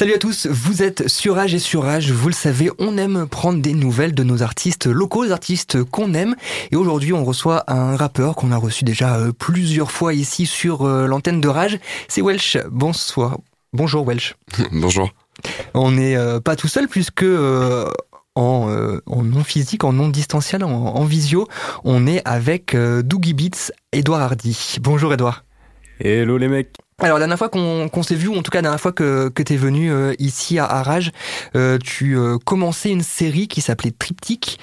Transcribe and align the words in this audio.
Salut 0.00 0.14
à 0.14 0.18
tous, 0.18 0.46
vous 0.46 0.82
êtes 0.82 1.08
sur 1.08 1.36
Age 1.36 1.54
et 1.54 1.58
sur 1.58 1.84
Age, 1.84 2.10
vous 2.10 2.28
le 2.28 2.34
savez, 2.34 2.70
on 2.78 2.96
aime 2.96 3.26
prendre 3.26 3.60
des 3.60 3.74
nouvelles 3.74 4.14
de 4.14 4.24
nos 4.24 4.42
artistes 4.42 4.86
locaux, 4.86 5.24
les 5.24 5.30
artistes 5.30 5.84
qu'on 5.84 6.14
aime. 6.14 6.36
Et 6.70 6.76
aujourd'hui, 6.76 7.12
on 7.12 7.22
reçoit 7.22 7.64
un 7.66 7.96
rappeur 7.96 8.34
qu'on 8.34 8.50
a 8.50 8.56
reçu 8.56 8.82
déjà 8.82 9.16
euh, 9.16 9.32
plusieurs 9.32 9.90
fois 9.92 10.14
ici 10.14 10.46
sur 10.46 10.86
euh, 10.86 11.06
l'antenne 11.06 11.42
de 11.42 11.48
Rage. 11.48 11.78
C'est 12.08 12.22
Welsh. 12.22 12.56
Bonsoir. 12.70 13.40
Bonjour 13.74 14.08
Welsh. 14.08 14.36
Bonjour. 14.72 15.12
On 15.74 15.90
n'est 15.90 16.16
euh, 16.16 16.40
pas 16.40 16.56
tout 16.56 16.68
seul 16.68 16.88
puisque 16.88 17.26
en, 18.34 18.68
non 19.06 19.44
physique, 19.44 19.84
en 19.84 19.92
non 19.92 20.08
distanciel, 20.08 20.64
en, 20.64 21.04
visio, 21.04 21.46
on 21.84 22.06
est 22.06 22.22
avec 22.24 22.74
Doogie 22.74 23.34
Beats, 23.34 23.70
Edouard 23.92 24.22
Hardy. 24.22 24.76
Bonjour 24.80 25.12
Edouard. 25.12 25.44
Hello 26.02 26.38
les 26.38 26.48
mecs. 26.48 26.74
Alors 27.02 27.18
la 27.18 27.20
dernière 27.20 27.38
fois 27.38 27.48
qu'on 27.48 28.02
s'est 28.02 28.14
vu, 28.14 28.28
ou 28.28 28.36
en 28.36 28.42
tout 28.42 28.50
cas 28.50 28.58
la 28.58 28.62
dernière 28.62 28.80
fois 28.80 28.92
que, 28.92 29.30
tu 29.34 29.54
es 29.54 29.56
venu 29.56 29.90
euh, 29.90 30.12
ici 30.18 30.58
à 30.58 30.66
Arage, 30.66 31.12
euh, 31.56 31.78
tu 31.78 32.16
euh, 32.16 32.36
commençais 32.44 32.90
une 32.90 33.02
série 33.02 33.48
qui 33.48 33.62
s'appelait 33.62 33.90
Triptyque. 33.90 34.58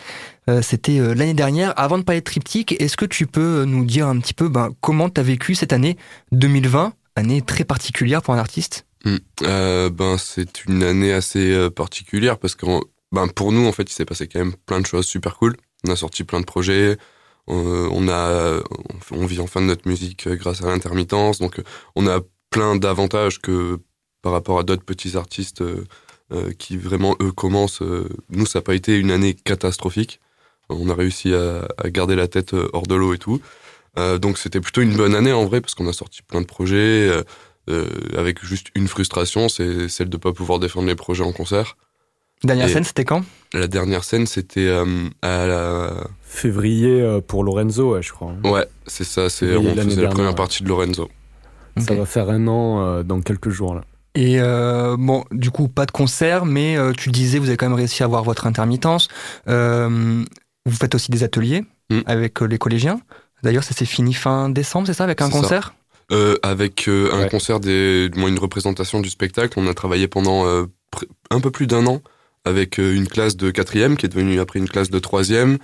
C'était 0.61 0.99
l'année 0.99 1.33
dernière. 1.33 1.73
Avant 1.77 1.97
de 1.97 2.03
parler 2.03 2.21
de 2.21 2.23
Triptyque, 2.23 2.81
est-ce 2.81 2.95
que 2.95 3.03
tu 3.03 3.27
peux 3.27 3.65
nous 3.65 3.83
dire 3.83 4.07
un 4.07 4.17
petit 4.17 4.33
peu 4.33 4.47
ben, 4.47 4.69
comment 4.79 5.09
tu 5.09 5.19
as 5.19 5.23
vécu 5.23 5.55
cette 5.55 5.73
année 5.73 5.97
2020, 6.31 6.93
année 7.17 7.41
très 7.41 7.65
particulière 7.65 8.21
pour 8.21 8.33
un 8.33 8.37
artiste? 8.37 8.85
Hmm. 9.03 9.17
ben, 9.41 10.15
C'est 10.17 10.63
une 10.63 10.83
année 10.83 11.11
assez 11.11 11.69
particulière 11.71 12.37
parce 12.37 12.55
que 12.55 12.65
ben, 13.11 13.27
pour 13.27 13.51
nous, 13.51 13.67
en 13.67 13.73
fait, 13.73 13.91
il 13.91 13.93
s'est 13.93 14.05
passé 14.05 14.29
quand 14.29 14.39
même 14.39 14.53
plein 14.65 14.79
de 14.79 14.85
choses 14.85 15.05
super 15.05 15.35
cool. 15.35 15.57
On 15.85 15.91
a 15.91 15.97
sorti 15.97 16.23
plein 16.23 16.39
de 16.39 16.45
projets, 16.45 16.97
on 17.47 18.09
a, 18.09 18.61
on 19.11 19.25
vit 19.25 19.39
enfin 19.39 19.61
de 19.61 19.67
notre 19.67 19.87
musique 19.87 20.27
grâce 20.27 20.61
à 20.63 20.67
l'intermittence, 20.67 21.39
donc 21.39 21.61
on 21.95 22.07
a 22.07 22.19
plein 22.49 22.75
d'avantages 22.75 23.39
que 23.39 23.79
par 24.21 24.31
rapport 24.33 24.59
à 24.59 24.63
d'autres 24.63 24.83
petits 24.83 25.15
artistes 25.15 25.61
euh, 25.61 25.85
euh, 26.33 26.51
qui 26.51 26.77
vraiment 26.77 27.15
eux 27.21 27.31
commencent. 27.31 27.81
nous, 28.29 28.45
ça 28.45 28.59
n'a 28.59 28.63
pas 28.63 28.75
été 28.75 28.97
une 28.97 29.11
année 29.11 29.33
catastrophique. 29.33 30.19
On 30.69 30.89
a 30.89 30.93
réussi 30.93 31.33
à, 31.33 31.65
garder 31.85 32.15
la 32.15 32.27
tête 32.27 32.53
hors 32.73 32.87
de 32.87 32.95
l'eau 32.95 33.13
et 33.13 33.17
tout. 33.17 33.39
donc 34.19 34.37
c'était 34.37 34.59
plutôt 34.59 34.81
une 34.81 34.97
bonne 34.97 35.15
année 35.15 35.31
en 35.31 35.45
vrai 35.45 35.61
parce 35.61 35.75
qu'on 35.75 35.87
a 35.87 35.93
sorti 35.93 36.21
plein 36.23 36.41
de 36.41 36.45
projets. 36.45 37.09
avec 38.17 38.43
juste 38.43 38.67
une 38.75 38.89
frustration, 38.89 39.47
c'est 39.47 39.87
celle 39.87 40.09
de 40.09 40.17
ne 40.17 40.21
pas 40.21 40.33
pouvoir 40.33 40.59
défendre 40.59 40.87
les 40.87 40.95
projets 40.95 41.23
en 41.23 41.31
concert. 41.31 41.77
Dernière 42.43 42.69
scène, 42.69 42.83
c'était 42.83 43.05
quand? 43.05 43.23
La 43.53 43.67
dernière 43.67 44.03
scène, 44.03 44.27
c'était 44.27 44.69
à 45.21 45.47
la 45.47 46.07
février 46.27 47.01
euh, 47.01 47.21
pour 47.21 47.43
Lorenzo, 47.43 47.99
je 48.01 48.11
crois. 48.11 48.31
Hein. 48.31 48.49
Ouais, 48.49 48.65
c'est 48.85 49.03
ça. 49.03 49.29
C'est 49.29 49.55
on 49.55 49.75
faisait 49.75 50.01
la 50.01 50.09
première 50.09 50.35
partie 50.35 50.63
de 50.63 50.69
Lorenzo. 50.69 51.09
Ça 51.77 51.93
va 51.93 52.05
faire 52.05 52.29
un 52.29 52.47
an 52.47 52.81
euh, 52.81 53.03
dans 53.03 53.21
quelques 53.21 53.49
jours 53.49 53.75
là. 53.75 53.81
Et 54.15 54.39
euh, 54.39 54.95
bon, 54.97 55.25
du 55.31 55.51
coup, 55.51 55.67
pas 55.67 55.85
de 55.85 55.91
concert, 55.91 56.45
mais 56.45 56.75
tu 56.97 57.11
disais, 57.11 57.37
vous 57.37 57.49
avez 57.49 57.57
quand 57.57 57.67
même 57.67 57.77
réussi 57.77 58.01
à 58.01 58.05
avoir 58.07 58.23
votre 58.23 58.47
intermittence. 58.47 59.09
vous 59.45 60.25
faites 60.71 60.95
aussi 60.95 61.11
des 61.11 61.23
ateliers 61.23 61.63
mm. 61.91 61.99
avec 62.05 62.41
les 62.41 62.57
collégiens. 62.57 62.99
D'ailleurs, 63.43 63.63
ça 63.63 63.75
s'est 63.75 63.85
fini 63.85 64.13
fin 64.13 64.49
décembre, 64.49 64.87
c'est 64.87 64.93
ça, 64.93 65.03
avec 65.03 65.21
un 65.21 65.29
concert? 65.29 65.75
Avec 66.41 66.87
un 66.87 67.27
concert, 67.27 67.59
des, 67.59 68.09
une 68.15 68.39
représentation 68.39 69.01
du 69.01 69.09
spectacle. 69.09 69.59
On 69.59 69.67
a 69.67 69.75
travaillé 69.75 70.07
pendant 70.07 70.47
un 71.29 71.39
peu 71.39 71.51
plus 71.51 71.67
d'un 71.67 71.85
an 71.85 72.01
avec 72.47 72.77
une 72.77 73.07
classe 73.07 73.37
de 73.37 73.51
quatrième 73.51 73.97
qui 73.97 74.05
est 74.05 74.09
devenue 74.09 74.39
après 74.39 74.59
une 74.59 74.69
classe 74.69 74.89
de 74.89 74.99
troisième. 74.99 75.57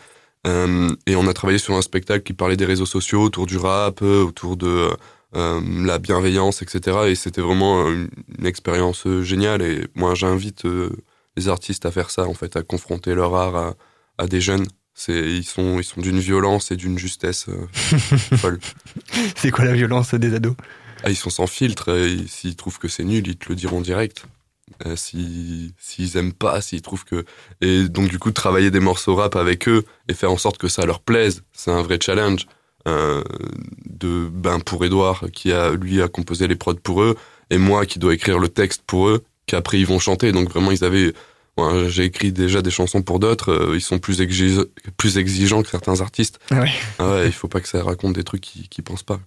Euh, 0.45 0.93
et 1.07 1.15
on 1.15 1.27
a 1.27 1.33
travaillé 1.33 1.59
sur 1.59 1.75
un 1.75 1.81
spectacle 1.81 2.23
qui 2.23 2.33
parlait 2.33 2.57
des 2.57 2.65
réseaux 2.65 2.85
sociaux, 2.85 3.21
autour 3.23 3.45
du 3.45 3.57
rap, 3.57 4.01
euh, 4.01 4.23
autour 4.23 4.57
de 4.57 4.89
euh, 5.35 5.61
la 5.85 5.99
bienveillance, 5.99 6.61
etc. 6.61 6.97
Et 7.07 7.15
c'était 7.15 7.41
vraiment 7.41 7.87
une, 7.89 8.09
expérience 8.45 9.07
géniale. 9.21 9.61
Et 9.61 9.87
moi, 9.95 10.15
j'invite 10.15 10.63
les 11.37 11.47
artistes 11.47 11.85
à 11.85 11.91
faire 11.91 12.09
ça, 12.09 12.27
en 12.27 12.33
fait, 12.33 12.55
à 12.57 12.61
confronter 12.61 13.15
leur 13.15 13.35
art 13.35 13.55
à, 13.55 13.75
à 14.17 14.27
des 14.27 14.41
jeunes. 14.41 14.67
C'est, 14.95 15.13
ils 15.13 15.45
sont, 15.45 15.79
ils 15.79 15.83
sont 15.83 16.01
d'une 16.01 16.19
violence 16.19 16.71
et 16.71 16.75
d'une 16.75 16.99
justesse 16.99 17.47
folle. 18.37 18.59
C'est 19.35 19.49
quoi 19.49 19.65
la 19.65 19.73
violence 19.73 20.13
des 20.13 20.35
ados? 20.35 20.55
Ah, 21.03 21.09
Ils 21.09 21.15
sont 21.15 21.31
sans 21.31 21.47
filtre. 21.47 22.07
S'ils 22.27 22.55
trouvent 22.55 22.77
que 22.77 22.87
c'est 22.87 23.03
nul, 23.03 23.27
ils 23.27 23.37
te 23.37 23.49
le 23.49 23.55
diront 23.55 23.81
direct. 23.81 24.25
Euh, 24.85 24.95
s'ils 24.95 26.17
aiment 26.17 26.33
pas, 26.33 26.61
s'ils 26.61 26.81
trouvent 26.81 27.05
que 27.05 27.25
et 27.61 27.87
donc 27.87 28.09
du 28.09 28.19
coup 28.19 28.31
travailler 28.31 28.71
des 28.71 28.79
morceaux 28.79 29.15
rap 29.15 29.35
avec 29.35 29.67
eux 29.67 29.85
et 30.09 30.13
faire 30.13 30.31
en 30.31 30.37
sorte 30.37 30.57
que 30.57 30.67
ça 30.67 30.85
leur 30.85 30.99
plaise, 30.99 31.43
c'est 31.53 31.71
un 31.71 31.81
vrai 31.81 31.99
challenge. 32.01 32.47
Euh, 32.85 33.23
de 33.89 34.27
ben 34.29 34.59
pour 34.59 34.83
Edouard 34.83 35.27
qui 35.31 35.53
a 35.53 35.71
lui 35.71 36.01
a 36.01 36.09
composé 36.09 36.49
les 36.49 36.57
prods 36.57 36.75
pour 36.75 37.01
eux 37.01 37.15
et 37.49 37.57
moi 37.57 37.85
qui 37.85 37.97
dois 37.97 38.13
écrire 38.13 38.39
le 38.39 38.49
texte 38.49 38.81
pour 38.85 39.07
eux 39.07 39.23
qu'après 39.45 39.79
ils 39.79 39.85
vont 39.85 39.99
chanter 39.99 40.33
donc 40.33 40.49
vraiment 40.49 40.69
ils 40.69 40.83
avaient 40.83 41.13
j'ai 41.87 42.03
écrit 42.03 42.33
déjà 42.33 42.61
des 42.61 42.71
chansons 42.71 43.01
pour 43.01 43.19
d'autres 43.19 43.53
euh, 43.53 43.75
ils 43.75 43.81
sont 43.81 43.99
plus 43.99 44.19
exigeants, 44.19 44.65
plus 44.97 45.17
exigeants 45.17 45.63
que 45.63 45.69
certains 45.69 46.01
artistes 46.01 46.41
ah 46.51 46.59
ouais. 46.59 46.71
Ah 46.99 47.09
ouais 47.11 47.27
il 47.27 47.31
faut 47.31 47.47
pas 47.47 47.61
que 47.61 47.69
ça 47.69 47.81
raconte 47.81 48.15
des 48.15 48.25
trucs 48.25 48.41
qu'ils 48.41 48.67
qui 48.67 48.81
pensent 48.81 49.03
pas 49.03 49.19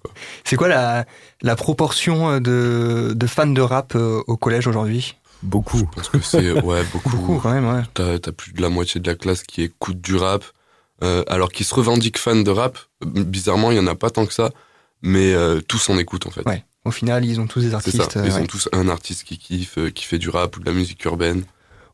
c'est 0.44 0.56
quoi 0.56 0.68
la, 0.68 1.06
la 1.40 1.56
proportion 1.56 2.38
de, 2.40 3.14
de 3.16 3.26
fans 3.26 3.46
de 3.46 3.62
rap 3.62 3.94
au 3.94 4.36
collège 4.36 4.66
aujourd'hui? 4.66 5.16
Beaucoup. 5.42 5.88
Parce 5.94 6.08
que 6.08 6.20
c'est 6.20 6.52
ouais 6.52 6.82
beaucoup. 6.92 7.16
beaucoup 7.16 7.40
quand 7.40 7.52
même. 7.52 7.68
Ouais. 7.68 7.82
T'as 7.94 8.14
as 8.14 8.32
plus 8.32 8.52
de 8.52 8.62
la 8.62 8.68
moitié 8.68 9.00
de 9.00 9.08
la 9.08 9.14
classe 9.14 9.42
qui 9.42 9.62
écoute 9.62 10.00
du 10.00 10.16
rap, 10.16 10.44
euh, 11.02 11.22
alors 11.28 11.50
qui 11.50 11.64
se 11.64 11.74
revendique 11.74 12.18
fan 12.18 12.44
de 12.44 12.50
rap. 12.50 12.78
Bizarrement, 13.04 13.70
il 13.70 13.76
y 13.76 13.80
en 13.80 13.86
a 13.86 13.94
pas 13.94 14.10
tant 14.10 14.26
que 14.26 14.32
ça, 14.32 14.50
mais 15.02 15.34
euh, 15.34 15.60
tous 15.60 15.88
en 15.88 15.98
écoutent 15.98 16.26
en 16.26 16.30
fait. 16.30 16.46
Ouais. 16.46 16.64
Au 16.84 16.90
final, 16.90 17.24
ils 17.24 17.40
ont 17.40 17.46
tous 17.46 17.60
des 17.60 17.74
artistes. 17.74 18.10
Ça. 18.10 18.24
Ils 18.24 18.34
ont 18.36 18.46
tous 18.46 18.68
un 18.72 18.88
artiste 18.88 19.24
qui 19.24 19.38
kiffe, 19.38 19.78
euh, 19.78 19.90
qui 19.90 20.04
fait 20.04 20.18
du 20.18 20.30
rap 20.30 20.56
ou 20.56 20.60
de 20.60 20.66
la 20.66 20.72
musique 20.72 21.04
urbaine. 21.04 21.44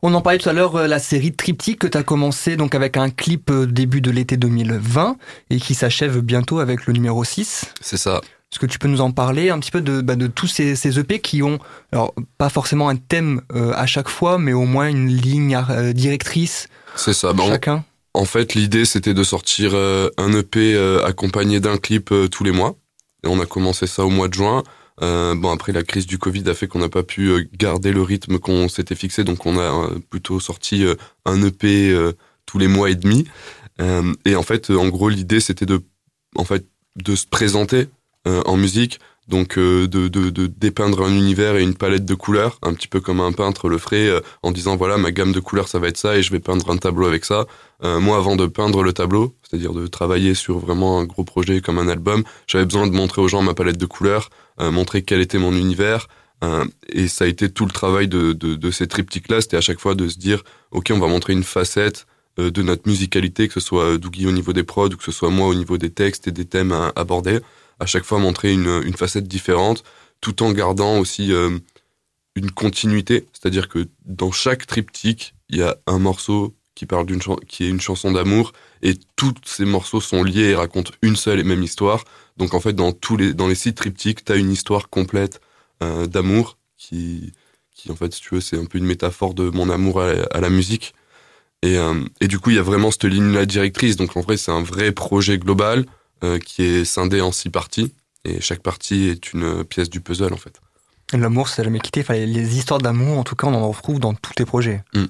On 0.03 0.13
en 0.15 0.21
parlait 0.21 0.39
tout 0.39 0.49
à 0.49 0.53
l'heure, 0.53 0.89
la 0.89 0.99
série 0.99 1.33
Triptyque 1.33 1.79
que 1.79 1.87
tu 1.87 1.97
as 1.97 2.03
commencé 2.03 2.57
donc 2.57 2.75
avec 2.75 2.97
un 2.97 3.09
clip 3.09 3.53
début 3.53 4.01
de 4.01 4.11
l'été 4.11 4.37
2020 4.37 5.17
et 5.51 5.61
qui 5.61 5.75
s'achève 5.75 6.19
bientôt 6.21 6.59
avec 6.59 6.87
le 6.87 6.93
numéro 6.93 7.23
6. 7.23 7.67
C'est 7.81 7.97
ça. 7.97 8.21
Est-ce 8.53 8.59
que 8.59 8.67
tu 8.67 8.79
peux 8.79 8.89
nous 8.89 9.01
en 9.01 9.13
parler 9.13 9.49
un 9.49 9.59
petit 9.59 9.71
peu 9.71 9.81
de, 9.81 10.03
bah, 10.03 10.15
de 10.15 10.27
tous 10.27 10.47
ces, 10.47 10.77
ces, 10.77 10.99
EP 10.99 11.21
qui 11.21 11.43
ont, 11.43 11.59
alors 11.91 12.15
pas 12.37 12.51
forcément 12.51 12.91
un 12.91 12.97
thème 12.97 13.41
euh, 13.55 13.73
à 13.75 13.87
chaque 13.87 14.11
fois, 14.11 14.37
mais 14.37 14.53
au 14.53 14.67
moins 14.67 14.89
une 14.89 15.09
ligne 15.09 15.59
euh, 15.71 15.95
directrice 15.95 16.69
C'est 16.95 17.15
ça, 17.15 17.33
bah, 17.33 17.45
chacun? 17.49 17.83
En 18.13 18.27
fait, 18.27 18.55
l'idée 18.55 18.85
c'était 18.85 19.15
de 19.15 19.25
sortir 19.25 19.71
euh, 19.73 20.11
un 20.19 20.35
EP 20.35 20.77
accompagné 21.03 21.61
d'un 21.61 21.79
clip 21.79 22.13
tous 22.31 22.45
les 22.45 22.53
mois. 22.53 22.77
Et 23.25 23.29
on 23.29 23.41
a 23.41 23.47
commencé 23.47 23.87
ça 23.87 24.05
au 24.05 24.11
mois 24.11 24.29
de 24.29 24.35
juin. 24.35 24.63
bon, 25.01 25.51
après 25.51 25.73
la 25.73 25.83
crise 25.83 26.07
du 26.07 26.19
Covid 26.19 26.47
a 26.51 26.55
fait 26.55 26.67
qu'on 26.67 26.81
n'a 26.81 26.91
pas 26.91 27.05
pu 27.05 27.49
garder 27.55 27.91
le 27.91 28.03
rythme 28.03 28.39
qu'on 28.39 28.69
s'était 28.69 28.97
fixé, 28.97 29.25
donc 29.25 29.47
on 29.47 29.59
a 29.59 29.89
plutôt 30.11 30.41
sorti 30.41 30.85
un 31.25 31.43
EP 31.43 31.97
tous 32.45 32.59
les 32.59 32.69
mois 32.69 32.91
et 32.91 32.97
demi. 32.97 33.25
et 34.27 34.37
en 34.37 34.43
fait, 34.43 34.69
en 34.69 34.89
gros, 34.89 35.09
l'idée 35.09 35.41
c'était 35.41 35.67
de, 35.67 35.81
en 36.37 36.45
fait, 36.45 36.67
de 36.97 37.17
se 37.17 37.27
présenter 37.27 37.89
en 38.27 38.57
musique, 38.57 38.99
donc 39.29 39.57
euh, 39.57 39.87
de, 39.87 40.09
de, 40.09 40.31
de, 40.31 40.47
dépeindre 40.47 41.03
un 41.03 41.11
univers 41.11 41.57
et 41.57 41.63
une 41.63 41.75
palette 41.75 42.05
de 42.05 42.15
couleurs, 42.15 42.59
un 42.63 42.75
petit 42.75 42.89
peu 42.89 43.01
comme 43.01 43.21
un 43.21 43.33
peintre 43.33 43.69
le 43.69 43.79
ferait, 43.79 44.09
euh, 44.09 44.21
en 44.43 44.51
disant 44.51 44.77
voilà 44.77 44.99
ma 44.99 45.13
gamme 45.13 45.33
de 45.33 45.41
couleurs 45.41 45.69
ça 45.69 45.79
va 45.79 45.89
être 45.89 45.97
ça 45.97 46.17
et 46.17 46.23
je 46.23 46.33
vais 46.33 46.41
peindre 46.41 46.71
un 46.71 46.77
tableau 46.77 47.07
avec 47.07 47.25
ça. 47.25 47.47
moi 47.83 48.17
avant 48.17 48.37
de 48.37 48.47
peindre 48.47 48.83
le 48.83 48.93
tableau, 48.93 49.35
c'est-à-dire 49.43 49.73
de 49.73 49.87
travailler 49.87 50.35
sur 50.35 50.59
vraiment 50.59 51.01
un 51.01 51.05
gros 51.05 51.25
projet 51.25 51.61
comme 51.61 51.79
un 51.79 51.89
album, 51.89 52.25
j'avais 52.47 52.65
besoin 52.65 52.87
de 52.87 52.93
montrer 52.93 53.23
aux 53.23 53.29
gens 53.29 53.43
ma 53.43 53.55
palette 53.55 53.79
de 53.79 53.87
couleurs, 53.87 54.31
montrer 54.61 55.03
quel 55.03 55.21
était 55.21 55.39
mon 55.39 55.53
univers. 55.53 56.07
et 56.89 57.09
ça 57.09 57.25
a 57.25 57.29
été 57.29 57.51
tout 57.51 57.67
le 57.67 57.73
travail 57.73 58.07
de, 58.07 58.33
de, 58.33 58.55
de 58.55 58.71
ces 58.71 58.87
triptyques-là, 58.87 59.41
c'était 59.41 59.57
à 59.57 59.61
chaque 59.61 59.81
fois 59.81 59.95
de 59.95 60.09
se 60.09 60.19
dire 60.19 60.43
ok 60.71 60.93
on 60.93 61.01
va 61.01 61.09
montrer 61.09 61.33
une 61.33 61.43
facette 61.43 62.07
de 62.37 62.63
notre 62.63 62.89
musicalité, 62.89 63.49
que 63.49 63.55
ce 63.55 63.61
soit 63.61 63.99
Dougie 63.99 64.27
au 64.27 64.33
niveau 64.33 64.53
des 64.53 64.65
prods 64.65 64.93
ou 64.95 64.97
que 64.97 65.05
ce 65.05 65.13
soit 65.13 65.31
moi 65.31 65.49
au 65.49 65.55
niveau 65.55 65.77
des 65.77 65.91
textes 65.91 66.29
et 66.29 66.33
des 66.33 66.45
thèmes 66.45 66.73
à 66.73 67.05
à 67.83 67.87
chaque 67.87 68.05
fois 68.05 68.21
montrer 68.21 68.53
une, 68.53 68.95
facette 68.95 69.27
différente, 69.27 69.83
tout 70.21 70.45
en 70.45 70.53
gardant 70.53 70.99
aussi 71.01 71.33
euh, 71.33 71.59
une 72.37 72.53
continuité. 72.53 73.27
C'est-à-dire 73.33 73.69
que 73.69 73.89
dans 74.05 74.31
chaque 74.31 74.67
triptyque, 74.69 75.35
il 75.49 75.59
y 75.59 75.63
a 75.63 75.77
un 75.89 75.99
morceau 75.99 76.55
qui 76.77 76.87
parle 76.87 77.07
d'une 77.07 77.21
qui 77.49 77.65
est 77.65 77.69
une 77.69 77.81
chanson 77.81 78.13
d'amour 78.13 78.53
et 78.83 78.95
tous 79.17 79.35
ces 79.45 79.65
morceaux 79.65 80.01
sont 80.01 80.23
liés 80.23 80.51
et 80.51 80.55
racontent 80.55 80.93
une 81.03 81.17
seule 81.17 81.41
et 81.41 81.45
même 81.45 81.63
histoire. 81.65 82.05
Donc 82.37 82.55
en 82.55 82.61
fait, 82.61 82.73
dans 82.73 82.93
tous 82.93 83.17
les 83.17 83.35
dans 83.35 83.49
les 83.49 83.57
six 83.57 83.75
triptyques, 83.75 84.25
tu 84.25 84.33
as 84.33 84.37
une 84.37 84.53
histoire 84.53 84.89
complète 84.89 85.41
euh, 85.83 86.07
d'amour 86.07 86.59
qui 86.79 87.33
qui 87.75 87.91
en 87.91 87.97
fait, 87.97 88.15
si 88.15 88.21
tu 88.21 88.37
veux, 88.37 88.41
c'est 88.41 88.57
un 88.57 88.65
peu 88.65 88.79
une 88.79 88.87
métaphore 88.87 89.35
de 89.35 89.51
mon 89.51 89.69
amour 89.69 90.01
à, 90.01 90.41
la 90.41 90.51
musique. 90.51 90.95
Et, 91.63 91.79
euh, 91.79 92.05
et 92.21 92.29
du 92.29 92.39
coup, 92.39 92.51
il 92.51 92.57
y 92.57 92.61
a 92.61 92.63
vraiment 92.63 92.93
cette 92.93 93.05
ligne-là 93.05 93.45
directrice. 93.45 93.97
Donc 93.97 94.17
en 94.17 94.21
vrai, 94.21 94.37
c'est 94.37 94.53
un 94.53 94.63
vrai 94.63 94.93
projet 94.93 95.37
global 95.39 95.85
qui 96.45 96.63
est 96.63 96.85
scindé 96.85 97.21
en 97.21 97.33
six 97.33 97.51
parties. 97.51 97.95
Et 98.25 98.41
chaque 98.41 98.63
partie 98.63 99.09
est 99.09 99.33
une 99.33 99.65
pièce 99.65 99.91
du 99.91 100.01
puzzle, 100.01 100.33
en 100.33 100.37
fait. 100.37 100.61
L'amour, 101.13 101.49
c'est 101.49 101.65
jamais 101.65 101.81
quitté. 101.81 102.01
Enfin, 102.01 102.15
les 102.15 102.57
histoires 102.57 102.81
d'amour, 102.81 103.19
en 103.19 103.25
tout 103.25 103.35
cas, 103.35 103.47
on 103.47 103.55
en 103.55 103.71
retrouve 103.71 104.01
dans 104.01 104.15
tous 104.15 104.33
tes 104.35 104.45
projets. 104.45 104.83
Mm. 104.95 105.05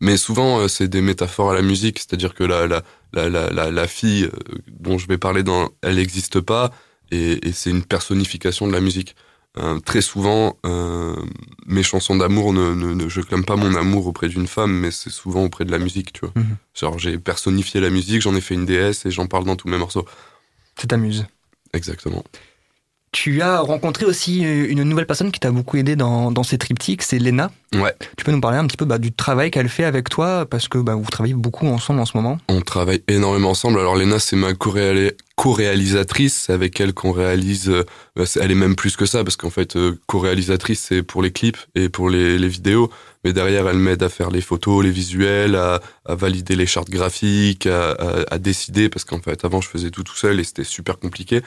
Mais 0.00 0.16
souvent, 0.16 0.60
euh, 0.60 0.68
c'est 0.68 0.88
des 0.88 1.02
métaphores 1.02 1.50
à 1.50 1.54
la 1.54 1.62
musique. 1.62 1.98
C'est-à-dire 1.98 2.34
que 2.34 2.44
la, 2.44 2.66
la, 2.66 2.82
la, 3.12 3.70
la, 3.70 3.86
fille 3.86 4.24
euh, 4.24 4.58
dont 4.68 4.98
je 4.98 5.06
vais 5.06 5.18
parler, 5.18 5.42
dans, 5.42 5.70
elle 5.82 5.96
n'existe 5.96 6.40
pas. 6.40 6.72
Et, 7.10 7.48
et 7.48 7.52
c'est 7.52 7.70
une 7.70 7.84
personnification 7.84 8.66
de 8.66 8.72
la 8.72 8.80
musique. 8.80 9.14
Euh, 9.58 9.80
très 9.80 10.00
souvent, 10.00 10.56
euh, 10.64 11.16
mes 11.66 11.82
chansons 11.82 12.16
d'amour, 12.16 12.52
ne, 12.52 12.72
ne, 12.72 12.94
ne, 12.94 13.08
je 13.08 13.20
clame 13.20 13.44
pas 13.44 13.56
mon 13.56 13.74
amour 13.74 14.06
auprès 14.06 14.28
d'une 14.28 14.46
femme, 14.46 14.72
mais 14.72 14.92
c'est 14.92 15.10
souvent 15.10 15.44
auprès 15.44 15.64
de 15.64 15.72
la 15.72 15.78
musique, 15.78 16.12
tu 16.12 16.20
vois. 16.20 16.32
Mhm. 16.36 16.56
Genre, 16.74 16.98
j'ai 16.98 17.18
personnifié 17.18 17.80
la 17.80 17.90
musique, 17.90 18.22
j'en 18.22 18.34
ai 18.36 18.40
fait 18.40 18.54
une 18.54 18.64
déesse 18.64 19.06
et 19.06 19.10
j'en 19.10 19.26
parle 19.26 19.44
dans 19.44 19.56
tous 19.56 19.68
mes 19.68 19.78
morceaux. 19.78 20.06
Tu 20.76 20.86
t'amuses. 20.86 21.26
Exactement. 21.72 22.24
Tu 23.12 23.42
as 23.42 23.58
rencontré 23.58 24.06
aussi 24.06 24.38
une 24.42 24.84
nouvelle 24.84 25.06
personne 25.06 25.32
qui 25.32 25.40
t'a 25.40 25.50
beaucoup 25.50 25.76
aidé 25.76 25.96
dans, 25.96 26.30
dans 26.30 26.44
ces 26.44 26.58
triptyques, 26.58 27.02
c'est 27.02 27.18
Lena. 27.18 27.50
Ouais. 27.74 27.92
Tu 28.16 28.24
peux 28.24 28.30
nous 28.30 28.40
parler 28.40 28.56
un 28.58 28.66
petit 28.68 28.76
peu 28.76 28.84
bah, 28.84 28.98
du 28.98 29.10
travail 29.10 29.50
qu'elle 29.50 29.68
fait 29.68 29.82
avec 29.82 30.08
toi, 30.08 30.46
parce 30.48 30.68
que 30.68 30.78
bah, 30.78 30.94
vous 30.94 31.10
travaillez 31.10 31.34
beaucoup 31.34 31.66
ensemble 31.66 31.98
en 31.98 32.06
ce 32.06 32.16
moment. 32.16 32.38
On 32.48 32.60
travaille 32.60 33.02
énormément 33.08 33.50
ensemble. 33.50 33.80
Alors 33.80 33.96
Lena, 33.96 34.20
c'est 34.20 34.36
ma 34.36 34.52
co-réalisatrice, 34.54 36.44
c'est 36.46 36.52
avec 36.52 36.80
elle 36.80 36.92
qu'on 36.94 37.10
réalise. 37.10 37.68
Euh, 37.68 37.84
elle 38.40 38.52
est 38.52 38.54
même 38.54 38.76
plus 38.76 38.96
que 38.96 39.06
ça, 39.06 39.24
parce 39.24 39.34
qu'en 39.36 39.50
fait, 39.50 39.74
euh, 39.74 39.98
co-réalisatrice, 40.06 40.86
c'est 40.88 41.02
pour 41.02 41.20
les 41.20 41.32
clips 41.32 41.58
et 41.74 41.88
pour 41.88 42.10
les, 42.10 42.38
les 42.38 42.48
vidéos. 42.48 42.90
Mais 43.24 43.32
derrière, 43.32 43.68
elle 43.68 43.76
m'aide 43.78 44.04
à 44.04 44.08
faire 44.08 44.30
les 44.30 44.40
photos, 44.40 44.84
les 44.84 44.90
visuels, 44.92 45.56
à, 45.56 45.80
à 46.06 46.14
valider 46.14 46.54
les 46.54 46.66
chartes 46.66 46.90
graphiques, 46.90 47.66
à, 47.66 47.90
à, 47.90 48.34
à 48.34 48.38
décider, 48.38 48.88
parce 48.88 49.04
qu'en 49.04 49.20
fait, 49.20 49.44
avant, 49.44 49.60
je 49.60 49.68
faisais 49.68 49.90
tout 49.90 50.04
tout 50.04 50.16
seul 50.16 50.38
et 50.38 50.44
c'était 50.44 50.62
super 50.62 50.96
compliqué. 51.00 51.42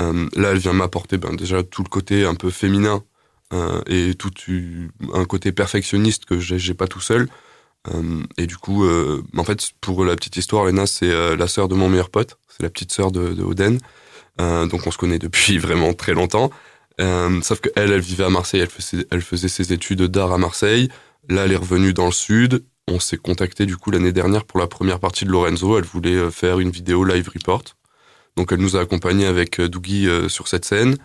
Euh, 0.00 0.28
là, 0.36 0.50
elle 0.50 0.58
vient 0.58 0.72
m'apporter 0.72 1.16
ben, 1.16 1.34
déjà 1.34 1.62
tout 1.62 1.82
le 1.82 1.88
côté 1.88 2.24
un 2.24 2.34
peu 2.34 2.50
féminin 2.50 3.02
euh, 3.52 3.80
et 3.86 4.14
tout 4.14 4.30
un 5.14 5.24
côté 5.24 5.52
perfectionniste 5.52 6.24
que 6.24 6.38
j'ai 6.38 6.74
pas 6.74 6.86
tout 6.86 7.00
seul. 7.00 7.28
Euh, 7.94 8.22
et 8.36 8.46
du 8.46 8.56
coup, 8.56 8.84
euh, 8.84 9.22
en 9.36 9.44
fait, 9.44 9.70
pour 9.80 10.04
la 10.04 10.16
petite 10.16 10.36
histoire, 10.36 10.64
Lena, 10.64 10.86
c'est 10.86 11.10
euh, 11.10 11.36
la 11.36 11.46
sœur 11.46 11.68
de 11.68 11.74
mon 11.74 11.88
meilleur 11.88 12.10
pote, 12.10 12.38
c'est 12.48 12.62
la 12.62 12.70
petite 12.70 12.92
sœur 12.92 13.12
de, 13.12 13.34
de 13.34 13.42
Oden. 13.42 13.78
donc 14.38 14.86
on 14.86 14.90
se 14.90 14.98
connaît 14.98 15.18
depuis 15.18 15.58
vraiment 15.66 15.94
très 15.94 16.12
longtemps. 16.12 16.50
sauf 16.98 17.60
que 17.60 17.68
elle, 17.76 17.92
elle 17.92 18.00
vivait 18.00 18.24
à 18.24 18.30
Marseille, 18.30 18.60
elle 18.60 18.70
faisait, 18.70 19.06
elle 19.10 19.22
faisait 19.22 19.48
ses 19.48 19.72
études 19.72 20.02
d'art 20.02 20.32
à 20.32 20.38
Marseille. 20.38 20.88
Là, 21.28 21.44
elle 21.44 21.52
est 21.52 21.56
revenue 21.56 21.92
dans 21.92 22.06
le 22.06 22.12
sud. 22.12 22.64
On 22.88 23.00
s'est 23.00 23.16
contacté 23.16 23.66
du 23.66 23.76
coup 23.76 23.90
l'année 23.90 24.12
dernière 24.12 24.44
pour 24.44 24.60
la 24.60 24.68
première 24.68 25.00
partie 25.00 25.24
de 25.24 25.30
Lorenzo. 25.30 25.76
Elle 25.76 25.84
voulait 25.84 26.30
faire 26.30 26.60
une 26.60 26.70
vidéo 26.70 27.04
live 27.04 27.28
report. 27.32 27.64
Donc 28.36 28.52
elle 28.52 28.60
nous 28.60 28.76
a 28.76 28.80
accompagnés 28.80 29.26
avec 29.26 29.60
Dougie 29.60 30.08
euh, 30.08 30.28
sur 30.28 30.48
cette 30.48 30.64
scène. 30.64 30.96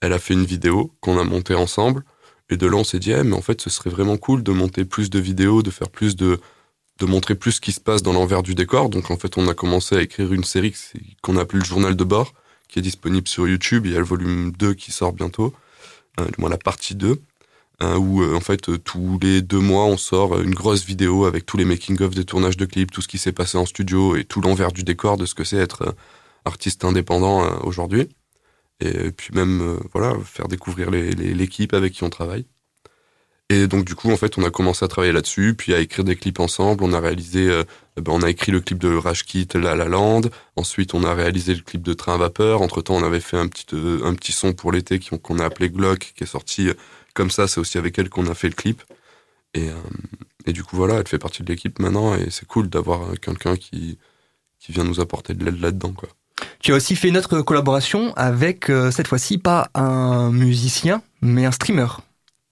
Elle 0.00 0.12
a 0.12 0.18
fait 0.18 0.34
une 0.34 0.44
vidéo 0.44 0.92
qu'on 1.00 1.18
a 1.18 1.24
montée 1.24 1.54
ensemble. 1.54 2.04
Et 2.50 2.56
de 2.56 2.66
là, 2.66 2.76
on 2.76 2.84
s'est 2.84 2.98
dit, 2.98 3.12
eh, 3.12 3.22
mais 3.22 3.34
en 3.34 3.40
fait, 3.40 3.60
ce 3.60 3.70
serait 3.70 3.88
vraiment 3.88 4.16
cool 4.16 4.42
de 4.42 4.52
monter 4.52 4.84
plus 4.84 5.08
de 5.08 5.18
vidéos, 5.18 5.62
de 5.62 5.70
faire 5.70 5.88
plus 5.88 6.16
de, 6.16 6.40
de 6.98 7.06
montrer 7.06 7.34
plus 7.34 7.52
ce 7.52 7.60
qui 7.60 7.72
se 7.72 7.80
passe 7.80 8.02
dans 8.02 8.12
l'envers 8.12 8.42
du 8.42 8.54
décor. 8.54 8.88
Donc 8.90 9.10
en 9.10 9.16
fait, 9.16 9.38
on 9.38 9.48
a 9.48 9.54
commencé 9.54 9.96
à 9.96 10.02
écrire 10.02 10.32
une 10.32 10.44
série 10.44 10.74
qu'on 11.22 11.36
appelle 11.36 11.60
le 11.60 11.64
journal 11.64 11.96
de 11.96 12.04
bord, 12.04 12.34
qui 12.68 12.78
est 12.78 12.82
disponible 12.82 13.28
sur 13.28 13.48
YouTube. 13.48 13.86
Il 13.86 13.92
y 13.92 13.96
a 13.96 14.00
le 14.00 14.04
volume 14.04 14.52
2 14.52 14.74
qui 14.74 14.92
sort 14.92 15.12
bientôt, 15.12 15.54
euh, 16.20 16.26
du 16.26 16.34
moins 16.38 16.50
la 16.50 16.58
partie 16.58 16.94
2, 16.94 17.22
euh, 17.82 17.96
où 17.96 18.22
euh, 18.22 18.34
en 18.34 18.40
fait, 18.40 18.82
tous 18.84 19.18
les 19.22 19.40
deux 19.40 19.60
mois, 19.60 19.84
on 19.86 19.96
sort 19.96 20.40
une 20.40 20.54
grosse 20.54 20.84
vidéo 20.84 21.24
avec 21.24 21.46
tous 21.46 21.56
les 21.56 21.64
making-of 21.64 22.14
des 22.14 22.24
tournages 22.24 22.56
de 22.56 22.66
clips, 22.66 22.90
tout 22.90 23.02
ce 23.02 23.08
qui 23.08 23.18
s'est 23.18 23.32
passé 23.32 23.56
en 23.56 23.66
studio 23.66 24.16
et 24.16 24.24
tout 24.24 24.40
l'envers 24.40 24.72
du 24.72 24.82
décor 24.82 25.16
de 25.16 25.26
ce 25.26 25.34
que 25.34 25.44
c'est 25.44 25.56
être 25.56 25.94
artiste 26.44 26.84
indépendant 26.84 27.44
euh, 27.44 27.50
aujourd'hui. 27.62 28.08
Et 28.80 29.12
puis 29.12 29.32
même, 29.34 29.60
euh, 29.60 29.76
voilà, 29.92 30.16
faire 30.24 30.48
découvrir 30.48 30.90
l'équipe 30.90 31.72
avec 31.72 31.92
qui 31.92 32.04
on 32.04 32.10
travaille. 32.10 32.46
Et 33.48 33.66
donc 33.66 33.84
du 33.84 33.94
coup, 33.94 34.10
en 34.10 34.16
fait, 34.16 34.38
on 34.38 34.44
a 34.44 34.50
commencé 34.50 34.84
à 34.84 34.88
travailler 34.88 35.12
là-dessus, 35.12 35.54
puis 35.54 35.74
à 35.74 35.80
écrire 35.80 36.04
des 36.04 36.16
clips 36.16 36.40
ensemble. 36.40 36.82
On 36.84 36.92
a 36.92 37.00
réalisé, 37.00 37.48
euh, 37.48 37.64
ben, 37.96 38.12
on 38.12 38.22
a 38.22 38.30
écrit 38.30 38.50
le 38.50 38.60
clip 38.60 38.78
de 38.78 38.94
Rage 38.94 39.24
Kit, 39.24 39.46
La 39.54 39.76
La 39.76 39.84
Land. 39.86 40.22
Ensuite, 40.56 40.94
on 40.94 41.04
a 41.04 41.14
réalisé 41.14 41.54
le 41.54 41.60
clip 41.60 41.82
de 41.82 41.92
Train 41.92 42.14
à 42.14 42.18
vapeur. 42.18 42.62
Entre 42.62 42.82
temps, 42.82 42.96
on 42.96 43.04
avait 43.04 43.20
fait 43.20 43.36
un 43.36 43.48
petit 43.48 43.66
un 44.04 44.14
petit 44.14 44.32
son 44.32 44.52
pour 44.54 44.72
l'été 44.72 44.98
qu'on 44.98 45.38
a 45.38 45.44
appelé 45.44 45.70
Glock, 45.70 46.12
qui 46.16 46.24
est 46.24 46.26
sorti 46.26 46.70
comme 47.14 47.30
ça. 47.30 47.46
C'est 47.46 47.60
aussi 47.60 47.78
avec 47.78 47.98
elle 47.98 48.08
qu'on 48.08 48.26
a 48.26 48.34
fait 48.34 48.48
le 48.48 48.54
clip. 48.54 48.82
Et, 49.54 49.68
et 50.46 50.52
du 50.52 50.64
coup, 50.64 50.76
voilà, 50.76 50.94
elle 50.96 51.08
fait 51.08 51.18
partie 51.18 51.42
de 51.42 51.48
l'équipe 51.48 51.78
maintenant, 51.78 52.14
et 52.14 52.30
c'est 52.30 52.46
cool 52.46 52.68
d'avoir 52.70 53.18
quelqu'un 53.20 53.56
qui 53.56 53.98
qui 54.62 54.72
vient 54.72 54.84
nous 54.84 55.00
apporter 55.00 55.34
de 55.34 55.44
l'aide 55.44 55.60
là-dedans, 55.60 55.92
quoi. 55.92 56.08
Tu 56.60 56.72
as 56.72 56.76
aussi 56.76 56.96
fait 56.96 57.08
une 57.08 57.16
autre 57.16 57.40
collaboration 57.42 58.12
avec, 58.16 58.70
euh, 58.70 58.90
cette 58.90 59.08
fois-ci, 59.08 59.38
pas 59.38 59.68
un 59.74 60.30
musicien, 60.30 61.02
mais 61.20 61.44
un 61.44 61.50
streamer. 61.50 61.86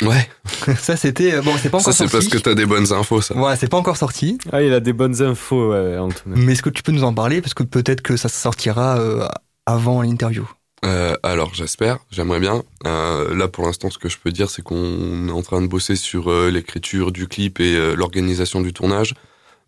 Ouais. 0.03 0.29
ça, 0.79 0.97
c'était. 0.97 1.41
Bon, 1.41 1.53
c'est 1.61 1.69
pas 1.69 1.79
encore 1.79 1.93
ça, 1.93 1.99
sorti. 1.99 2.13
Ça, 2.13 2.21
c'est 2.21 2.29
parce 2.31 2.43
que 2.43 2.49
t'as 2.49 2.55
des 2.55 2.67
bonnes 2.67 2.93
infos, 2.93 3.21
ça. 3.21 3.37
Ouais, 3.37 3.57
c'est 3.57 3.69
pas 3.69 3.77
encore 3.77 3.97
sorti. 3.97 4.39
Ah, 4.53 4.63
il 4.63 4.73
a 4.73 4.81
des 4.81 4.93
bonnes 4.93 5.23
infos, 5.23 5.73
ouais, 5.73 5.99
Antoine. 5.99 6.37
Mais 6.39 6.53
est-ce 6.53 6.63
que 6.63 6.71
tu 6.71 6.83
peux 6.83 6.93
nous 6.93 7.05
en 7.05 7.13
parler? 7.13 7.43
Parce 7.43 7.55
que 7.55 7.63
peut-être 7.63 8.01
que 8.01 8.17
ça 8.17 8.29
sortira 8.29 8.99
euh, 8.99 9.27
avant 9.67 10.03
l'interview. 10.03 10.49
Euh, 10.85 11.15
alors, 11.23 11.55
j'espère, 11.55 11.99
j'aimerais 12.11 12.41
bien. 12.41 12.63
Euh, 12.87 13.35
là, 13.35 13.49
pour 13.49 13.67
l'instant, 13.67 13.91
ce 13.91 13.99
que 13.99 14.09
je 14.09 14.19
peux 14.19 14.33
dire, 14.33 14.51
c'est 14.51 14.63
qu'on 14.63 15.29
est 15.29 15.33
en 15.33 15.43
train 15.43 15.61
de 15.61 15.67
bosser 15.67 15.97
sur 15.97 16.31
euh, 16.31 16.51
l'écriture 16.51 17.13
du 17.13 17.27
clip 17.27 17.61
et 17.61 17.95
l'organisation 17.95 18.61
du 18.61 18.73
tournage. 18.73 19.15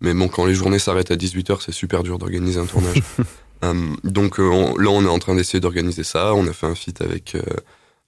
Mais 0.00 0.14
bon, 0.14 0.28
quand 0.28 0.46
les 0.46 0.54
journées 0.54 0.78
s'arrêtent 0.78 1.10
à 1.10 1.16
18h, 1.16 1.58
c'est 1.60 1.72
super 1.72 2.02
dur 2.02 2.18
d'organiser 2.18 2.58
un 2.58 2.66
tournage. 2.66 3.02
Um, 3.62 3.96
donc 4.02 4.40
euh, 4.40 4.42
on, 4.42 4.76
là, 4.76 4.90
on 4.90 5.04
est 5.04 5.08
en 5.08 5.18
train 5.18 5.34
d'essayer 5.34 5.60
d'organiser 5.60 6.02
ça. 6.02 6.34
On 6.34 6.46
a 6.46 6.52
fait 6.52 6.66
un 6.66 6.74
feat 6.74 7.00
avec 7.00 7.34
euh, 7.36 7.42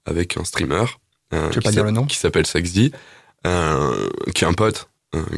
avec 0.05 0.37
un 0.37 0.45
streamer. 0.45 0.85
Euh, 1.33 1.49
tu 1.51 1.61
pas 1.61 1.71
dire 1.71 1.85
le 1.85 1.93
nom? 1.93 2.07
Qui 2.07 2.17
s'appelle 2.17 2.47
Saxdi, 2.47 2.93
qui 4.35 4.45
est 4.45 4.49
un 4.49 4.53
pote. 4.53 4.89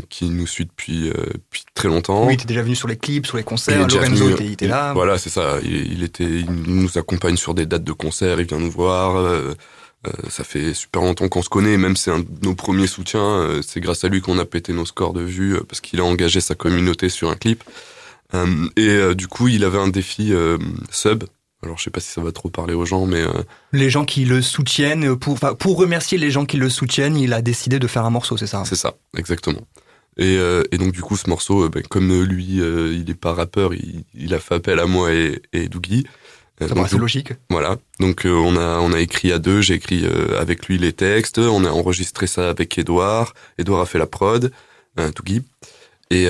qui 0.08 0.30
nous 0.30 0.46
suit 0.46 0.64
depuis, 0.64 1.10
depuis 1.10 1.64
très 1.74 1.88
longtemps. 1.88 2.26
Oui, 2.26 2.32
il 2.32 2.34
était 2.34 2.46
déjà 2.46 2.62
venu 2.62 2.74
sur 2.74 2.88
les 2.88 2.96
clips, 2.96 3.26
sur 3.26 3.36
les 3.36 3.42
concerts. 3.42 3.86
Lorenzo 3.86 4.30
était, 4.30 4.46
était, 4.46 4.66
là. 4.66 4.94
Voilà, 4.94 5.18
c'est 5.18 5.28
ça. 5.28 5.58
Il, 5.62 5.92
il, 5.92 6.02
était, 6.02 6.24
il 6.24 6.50
nous 6.50 6.96
accompagne 6.96 7.36
sur 7.36 7.52
des 7.52 7.66
dates 7.66 7.84
de 7.84 7.92
concerts. 7.92 8.40
Il 8.40 8.46
vient 8.46 8.58
nous 8.58 8.70
voir. 8.70 9.16
Euh, 9.16 9.54
ça 10.30 10.44
fait 10.44 10.72
super 10.72 11.02
longtemps 11.02 11.28
qu'on 11.28 11.42
se 11.42 11.50
connaît. 11.50 11.76
Même 11.76 11.96
c'est 11.96 12.10
un 12.10 12.20
de 12.20 12.26
nos 12.42 12.54
premiers 12.54 12.86
soutiens. 12.86 13.60
c'est 13.66 13.80
grâce 13.80 14.02
à 14.04 14.08
lui 14.08 14.22
qu'on 14.22 14.38
a 14.38 14.46
pété 14.46 14.72
nos 14.72 14.86
scores 14.86 15.12
de 15.12 15.22
vues 15.22 15.58
parce 15.68 15.82
qu'il 15.82 16.00
a 16.00 16.04
engagé 16.04 16.40
sa 16.40 16.54
communauté 16.54 17.10
sur 17.10 17.28
un 17.28 17.36
clip. 17.36 17.62
Euh, 18.34 18.68
et 18.76 18.88
euh, 18.88 19.14
du 19.14 19.28
coup, 19.28 19.48
il 19.48 19.64
avait 19.64 19.78
un 19.78 19.88
défi 19.88 20.32
euh, 20.32 20.58
sub. 20.90 21.24
Alors, 21.62 21.78
je 21.78 21.84
sais 21.84 21.90
pas 21.90 22.00
si 22.00 22.10
ça 22.10 22.20
va 22.20 22.32
trop 22.32 22.50
parler 22.50 22.74
aux 22.74 22.84
gens, 22.84 23.06
mais 23.06 23.24
les 23.72 23.90
gens 23.90 24.04
qui 24.04 24.24
le 24.24 24.42
soutiennent 24.42 25.16
pour 25.16 25.38
pour 25.58 25.78
remercier 25.78 26.18
les 26.18 26.30
gens 26.30 26.44
qui 26.44 26.58
le 26.58 26.68
soutiennent, 26.68 27.16
il 27.16 27.32
a 27.32 27.42
décidé 27.42 27.78
de 27.78 27.86
faire 27.86 28.04
un 28.04 28.10
morceau, 28.10 28.36
c'est 28.36 28.46
ça 28.46 28.62
C'est 28.64 28.76
ça, 28.76 28.94
exactement. 29.16 29.62
Et, 30.18 30.36
et, 30.70 30.78
donc 30.78 30.92
du 30.92 31.00
coup, 31.00 31.16
ce 31.16 31.28
morceau, 31.28 31.68
ben, 31.68 31.82
comme 31.82 32.22
lui, 32.22 32.58
il 32.58 33.10
est 33.10 33.18
pas 33.18 33.32
rappeur, 33.32 33.74
il, 33.74 34.04
il, 34.14 34.34
a 34.34 34.38
fait 34.38 34.56
appel 34.56 34.78
à 34.78 34.86
moi 34.86 35.12
et, 35.12 35.42
et 35.52 35.68
Dougie. 35.68 36.06
C'est 36.60 36.92
logique. 36.92 37.32
Voilà. 37.50 37.78
Donc 38.00 38.22
on 38.26 38.56
a 38.56 38.78
on 38.78 38.92
a 38.92 39.00
écrit 39.00 39.32
à 39.32 39.38
deux. 39.38 39.62
J'ai 39.62 39.74
écrit 39.74 40.04
avec 40.38 40.66
lui 40.66 40.78
les 40.78 40.92
textes. 40.92 41.38
On 41.38 41.64
a 41.64 41.70
enregistré 41.70 42.26
ça 42.26 42.50
avec 42.50 42.78
Edouard. 42.78 43.34
Edouard 43.58 43.80
a 43.80 43.86
fait 43.86 43.98
la 43.98 44.06
prod, 44.06 44.52
euh, 45.00 45.10
Dougie. 45.10 45.42
Et 46.10 46.28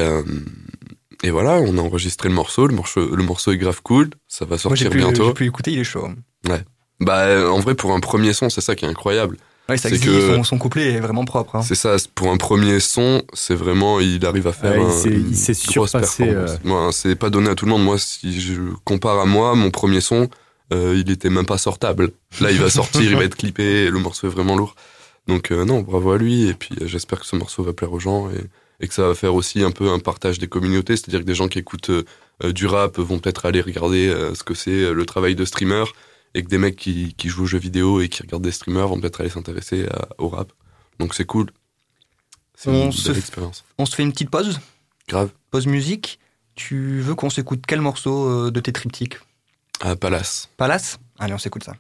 et 1.23 1.31
voilà, 1.31 1.55
on 1.61 1.79
a 1.79 1.81
enregistré 1.81 2.29
le 2.29 2.35
morceau. 2.35 2.67
Le 2.67 2.75
morceau, 2.75 3.15
le 3.15 3.23
morceau 3.23 3.53
est 3.53 3.57
grave 3.57 3.81
cool. 3.83 4.11
Ça 4.29 4.45
va 4.45 4.59
sortir 4.59 4.91
Moi, 4.91 4.97
bientôt. 4.97 5.27
J'ai 5.27 5.35
pu 5.35 5.47
écouter, 5.47 5.73
il 5.73 5.79
est 5.79 5.85
chaud. 5.85 6.09
Ouais. 6.49 6.63
Bah, 7.01 7.51
en 7.51 7.61
vrai, 7.61 7.75
pour 7.75 7.93
un 7.93 8.01
premier 8.01 8.33
son, 8.33 8.49
c'est 8.49 8.61
ça 8.61 8.75
qui 8.75 8.85
est 8.85 8.89
incroyable. 8.89 9.37
Ouais, 9.69 9.77
ça 9.77 9.89
c'est 9.89 9.99
que 9.99 10.35
son, 10.37 10.45
son, 10.45 10.59
couplet 10.59 10.93
est 10.93 11.01
vraiment 11.01 11.25
propre. 11.25 11.57
Hein. 11.57 11.63
C'est 11.63 11.75
ça. 11.75 11.97
Pour 12.15 12.31
un 12.31 12.37
premier 12.37 12.79
son, 12.79 13.23
c'est 13.33 13.55
vraiment, 13.55 13.99
il 13.99 14.25
arrive 14.25 14.47
à 14.47 14.53
faire. 14.53 14.79
Ouais, 14.79 14.85
un, 14.85 15.11
il 15.11 15.37
s'est 15.37 15.55
surpassé. 15.55 16.29
Euh... 16.29 16.47
Moi, 16.63 16.91
c'est 16.93 17.17
pas 17.17 17.31
donné 17.31 17.51
à 17.51 17.57
tout 17.57 17.65
le 17.65 17.73
monde. 17.73 17.83
Moi, 17.83 17.99
si 17.99 18.41
je 18.41 18.55
compare 18.85 19.19
à 19.19 19.27
moi, 19.27 19.57
mon 19.57 19.71
premier 19.71 20.01
son, 20.01 20.29
euh, 20.73 20.97
il 20.97 21.11
était 21.11 21.31
même 21.31 21.47
pas 21.47 21.59
sortable. 21.59 22.11
Là, 22.41 22.53
il 22.53 22.59
va 22.59 22.71
sortir, 22.71 23.03
il 23.03 23.17
va 23.17 23.25
être 23.25 23.37
clippé. 23.37 23.91
le 23.91 23.99
morceau 23.99 24.29
est 24.29 24.31
vraiment 24.31 24.57
lourd. 24.57 24.77
Donc 25.27 25.51
euh, 25.51 25.65
non, 25.65 25.81
bravo 25.81 26.13
à 26.13 26.19
lui. 26.19 26.49
Et 26.49 26.55
puis, 26.55 26.77
euh, 26.81 26.87
j'espère 26.87 27.19
que 27.19 27.27
ce 27.27 27.35
morceau 27.35 27.65
va 27.65 27.73
plaire 27.73 27.93
aux 27.93 27.99
gens. 27.99 28.31
Et 28.31 28.45
et 28.81 28.89
que 28.89 28.95
ça 28.95 29.07
va 29.07 29.15
faire 29.15 29.35
aussi 29.35 29.63
un 29.63 29.71
peu 29.71 29.91
un 29.91 29.99
partage 29.99 30.39
des 30.39 30.49
communautés, 30.49 30.97
c'est-à-dire 30.97 31.21
que 31.21 31.25
des 31.25 31.35
gens 31.35 31.49
qui 31.49 31.59
écoutent 31.59 31.91
euh, 31.91 32.53
du 32.53 32.67
rap 32.67 32.99
vont 32.99 33.19
peut-être 33.19 33.47
aller 33.47 33.61
regarder 33.61 34.09
euh, 34.09 34.35
ce 34.35 34.45
que 34.45 34.55
c'est 34.55 34.71
euh, 34.71 34.93
le 34.93 35.07
travail 35.07 35.35
de 35.35 35.45
streamer, 35.45 35.85
et 36.35 36.43
que 36.43 36.49
des 36.49 36.59
mecs 36.59 36.77
qui, 36.77 37.15
qui, 37.15 37.29
jouent 37.29 37.45
aux 37.45 37.47
jeux 37.47 37.59
vidéo 37.59 38.01
et 38.01 38.09
qui 38.09 38.23
regardent 38.23 38.45
des 38.45 38.53
streamers 38.53 38.89
vont 38.89 39.01
peut-être 39.01 39.21
aller 39.21 39.31
s'intéresser 39.31 39.87
au 40.19 40.29
rap. 40.29 40.53
Donc 40.99 41.15
c'est 41.15 41.25
cool. 41.25 41.51
C'est 42.55 42.71
une 42.71 42.91
belle 42.91 43.19
expérience. 43.19 43.65
On 43.79 43.87
se 43.87 43.95
fait 43.95 44.03
une 44.03 44.13
petite 44.13 44.29
pause 44.29 44.61
Grave. 45.09 45.31
Pause 45.51 45.67
musique. 45.67 46.19
Tu 46.55 47.01
veux 47.01 47.15
qu'on 47.15 47.31
s'écoute 47.31 47.63
quel 47.67 47.81
morceau 47.81 48.51
de 48.51 48.61
tes 48.61 48.73
triptyques? 48.73 49.19
Ah, 49.81 49.97
Palace. 49.97 50.51
Palace? 50.59 50.99
Allez, 51.19 51.33
on 51.33 51.39
s'écoute 51.39 51.65
ça. 51.65 51.75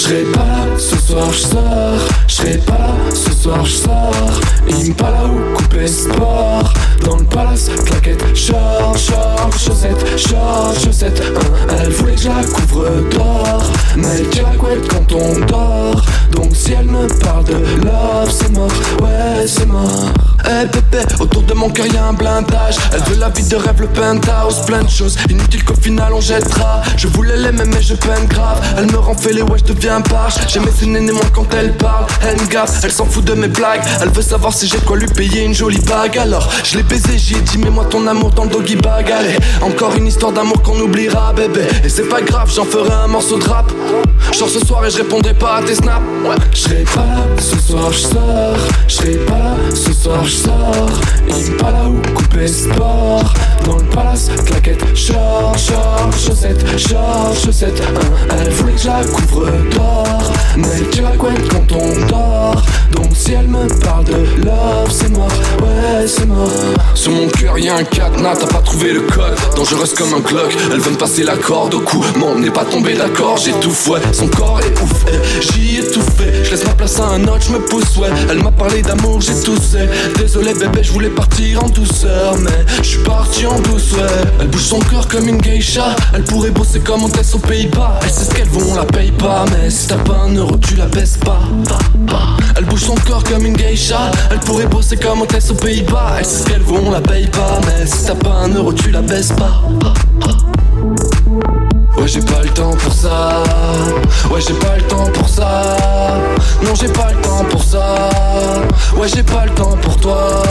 Serai 0.00 0.24
pas 0.24 0.40
là, 0.40 0.78
ce 0.78 0.96
soir 0.96 1.32
je 1.32 1.38
sors. 1.38 2.08
Je 2.28 2.34
serai 2.34 2.58
pas 2.58 2.72
là, 2.72 2.94
ce 3.14 3.32
soir 3.32 3.64
je 3.64 3.72
sors. 3.72 4.40
Impala 4.68 5.24
ou 5.24 5.56
coupé 5.56 5.86
sport. 5.86 6.72
Dans 7.04 7.16
le 7.16 7.24
palace, 7.24 7.70
claquette, 7.84 8.36
short, 8.36 8.98
short, 8.98 9.58
chaussette, 9.58 10.18
short, 10.18 10.78
chaussette 10.84 11.22
Elle 11.78 11.90
voulait 11.90 12.14
que 12.14 12.20
je 12.20 12.28
la 12.28 12.44
couvre 12.44 12.90
d'or. 13.10 13.62
Mais 13.96 14.08
elle 14.18 14.28
tire 14.28 14.48
la 14.50 14.56
couette 14.56 14.88
quand 14.88 15.12
on 15.12 15.40
dort. 15.46 16.04
Donc 16.32 16.54
si 16.54 16.72
elle 16.72 16.86
me 16.86 17.06
parle 17.20 17.44
de 17.44 17.54
love, 17.54 18.30
c'est 18.30 18.52
mort, 18.52 18.68
ouais 19.00 19.46
c'est 19.46 19.66
mort. 19.66 20.12
Eh 20.44 20.66
bébé, 20.66 21.04
autour 21.20 21.42
mon 21.56 21.70
cœur 21.70 21.86
y'a 21.86 22.04
un 22.04 22.12
blindage. 22.12 22.76
Elle 22.92 23.02
veut 23.02 23.18
la 23.18 23.30
vie 23.30 23.42
de 23.42 23.56
rêve, 23.56 23.80
le 23.80 23.88
penthouse, 23.88 24.60
plein 24.66 24.82
de 24.82 24.88
choses 24.88 25.16
inutiles 25.28 25.64
qu'au 25.64 25.74
final 25.74 26.12
on 26.12 26.20
jettera. 26.20 26.82
Je 26.96 27.08
voulais 27.08 27.36
l'aimer, 27.36 27.64
mais 27.66 27.82
je 27.82 27.94
peine 27.94 28.26
grave. 28.26 28.60
Elle 28.76 28.86
me 28.86 28.98
rend 28.98 29.16
fêlé, 29.16 29.42
ouais, 29.42 29.58
je 29.58 29.72
deviens 29.72 30.00
barge. 30.00 30.34
J'aimais 30.48 30.70
ses 30.78 30.86
nénés 30.86 31.12
moins 31.12 31.30
quand 31.32 31.52
elle 31.54 31.72
parle. 31.76 32.06
Elle 32.22 32.46
gaffe, 32.48 32.84
elle 32.84 32.92
s'en 32.92 33.06
fout 33.06 33.24
de 33.24 33.34
mes 33.34 33.48
blagues. 33.48 33.82
Elle 34.00 34.10
veut 34.10 34.22
savoir 34.22 34.52
si 34.52 34.66
j'ai 34.66 34.78
quoi 34.78 34.96
lui 34.96 35.08
payer 35.08 35.44
une 35.44 35.54
jolie 35.54 35.80
bague. 35.80 36.18
Alors, 36.18 36.48
je 36.62 36.76
l'ai 36.76 36.82
baisé, 36.82 37.16
j'y 37.16 37.34
ai 37.34 37.40
dit, 37.40 37.58
mets-moi 37.58 37.86
ton 37.86 38.06
amour 38.06 38.30
dans 38.30 38.44
le 38.44 38.50
doggy 38.50 38.76
bag. 38.76 39.10
Allez, 39.10 39.36
encore 39.62 39.94
une 39.96 40.06
histoire 40.06 40.32
d'amour 40.32 40.62
qu'on 40.62 40.78
oubliera, 40.78 41.32
bébé. 41.32 41.66
Et 41.84 41.88
c'est 41.88 42.08
pas 42.08 42.20
grave, 42.20 42.50
j'en 42.54 42.64
ferai 42.64 42.92
un 42.92 43.08
morceau 43.08 43.38
de 43.38 43.48
rap. 43.48 43.72
Genre 44.32 44.48
ce 44.48 44.60
soir 44.60 44.84
et 44.84 44.90
je 44.90 44.98
répondrai 44.98 45.34
pas 45.34 45.56
à 45.56 45.62
tes 45.62 45.74
snaps. 45.74 46.02
Je 46.52 46.58
serai 46.58 46.84
pas 46.84 47.26
ce 47.40 47.58
soir 47.58 47.92
je 47.92 47.98
sors. 47.98 48.56
Je 48.88 48.94
serai 48.94 49.16
pas 49.26 49.56
ce 49.74 49.92
soir 49.92 50.24
je 50.24 50.30
sors. 50.30 50.90
Il 51.46 51.56
pas 51.56 51.70
là 51.70 51.84
où 51.88 52.00
couper 52.14 52.48
sport. 52.48 53.32
Dans 53.64 53.76
le 53.76 53.84
palace, 53.84 54.30
claquette, 54.46 54.96
short, 54.96 55.56
short, 55.58 56.12
chaussette, 56.18 56.78
short, 56.78 57.38
chaussette. 57.38 57.80
Hein. 57.80 58.36
Elle 58.38 58.50
voulait 58.50 58.72
que 58.72 58.80
je 58.80 58.88
la 58.88 59.04
couvre 59.04 59.50
d'or. 59.74 60.32
Mais 60.56 60.88
tu 60.90 61.02
la 61.02 61.12
quand 61.16 61.72
on 61.72 62.06
dort. 62.06 62.64
Si 63.26 63.32
elle 63.32 63.48
me 63.48 63.66
parle 63.80 64.04
de 64.04 64.12
love, 64.44 64.88
c'est 64.88 65.08
mort, 65.08 65.26
ouais, 65.26 66.06
c'est 66.06 66.26
mort. 66.26 66.48
Sur 66.94 67.10
mon 67.10 67.26
cœur 67.26 67.58
y'a 67.58 67.74
un 67.74 67.82
cadenas, 67.82 68.36
t'as 68.36 68.46
pas 68.46 68.60
trouvé 68.60 68.92
le 68.92 69.00
code. 69.00 69.34
Dangereuse 69.56 69.94
comme 69.94 70.14
un 70.14 70.20
clock, 70.20 70.56
elle 70.70 70.78
veut 70.78 70.92
me 70.92 70.96
passer 70.96 71.24
la 71.24 71.36
corde 71.36 71.74
au 71.74 71.80
cou. 71.80 72.04
Mon 72.16 72.38
n'est 72.38 72.52
pas 72.52 72.64
tombé 72.64 72.94
d'accord, 72.94 73.36
tout 73.60 73.72
fouet. 73.72 73.98
Son 74.12 74.28
corps 74.28 74.60
est 74.60 74.80
ouf, 74.80 75.04
j'y 75.40 75.78
ai 75.78 75.90
tout. 75.90 76.02
Je 76.44 76.50
laisse 76.52 76.64
ma 76.64 76.74
place 76.74 77.00
à 77.00 77.08
un 77.08 77.24
autre, 77.24 77.42
je 77.48 77.52
me 77.52 77.58
pousse, 77.58 77.96
ouais. 77.96 78.10
Elle 78.30 78.44
m'a 78.44 78.52
parlé 78.52 78.82
d'amour, 78.82 79.20
j'ai 79.20 79.34
toussé. 79.42 79.88
Désolé 80.16 80.54
bébé, 80.54 80.84
je 80.84 80.92
voulais 80.92 81.10
partir 81.10 81.64
en 81.64 81.68
douceur, 81.68 82.36
mais 82.38 82.64
je 82.78 82.88
suis 82.88 83.02
parti 83.02 83.44
en 83.44 83.58
douce, 83.58 83.90
ouais. 83.94 84.06
Elle 84.40 84.46
bouge 84.46 84.62
son 84.62 84.78
corps 84.78 85.08
comme 85.08 85.26
une 85.26 85.38
geisha. 85.38 85.96
Elle 86.14 86.22
pourrait 86.22 86.50
bosser 86.50 86.78
comme 86.78 87.02
on 87.02 87.08
teste 87.08 87.34
aux 87.34 87.38
Pays-Bas. 87.38 87.98
Elle 88.04 88.10
sait 88.10 88.24
ce 88.26 88.30
qu'elle 88.36 88.48
vaut, 88.48 88.70
on 88.70 88.76
la 88.76 88.84
paye 88.84 89.10
pas, 89.10 89.46
mais 89.50 89.68
si 89.68 89.88
t'as 89.88 89.96
pas 89.96 90.18
un 90.28 90.32
euro, 90.32 90.56
tu 90.58 90.76
la 90.76 90.86
baisses 90.86 91.16
pas. 91.16 91.40
Elle 92.56 92.64
bouge 92.64 92.82
son 92.82 92.94
corps 92.94 93.15
comme 93.24 93.46
une 93.46 93.56
geisha. 93.56 94.10
Elle 94.30 94.40
pourrait 94.40 94.66
bosser 94.66 94.96
comme 94.96 95.22
hôtesse 95.22 95.50
aux 95.50 95.54
Pays-Bas. 95.54 96.16
Elle 96.18 96.24
sait 96.24 96.42
ce 96.42 96.46
qu'elle 96.46 96.62
vaut, 96.62 96.80
on 96.84 96.90
la 96.90 97.00
paye 97.00 97.26
pas. 97.26 97.60
Mais 97.66 97.86
si 97.86 98.06
t'as 98.06 98.14
pas 98.14 98.34
un 98.44 98.48
euro, 98.48 98.72
tu 98.72 98.90
la 98.90 99.02
baisses 99.02 99.32
pas. 99.32 99.62
Ouais 101.96 102.06
j'ai 102.06 102.20
pas 102.20 102.42
le 102.42 102.50
temps 102.50 102.74
pour 102.76 102.92
ça 102.92 103.42
Ouais 104.30 104.40
j'ai 104.40 104.54
pas 104.54 104.76
le 104.76 104.82
temps 104.82 105.10
pour 105.12 105.28
ça 105.28 105.76
Non 106.62 106.74
j'ai 106.74 106.88
pas 106.88 107.10
le 107.10 107.20
temps 107.22 107.44
pour 107.50 107.62
ça 107.64 108.10
Ouais 108.96 109.08
j'ai 109.08 109.22
pas 109.22 109.46
le 109.46 109.50
temps 109.52 109.76
pour 109.82 109.96
toi 109.96 110.42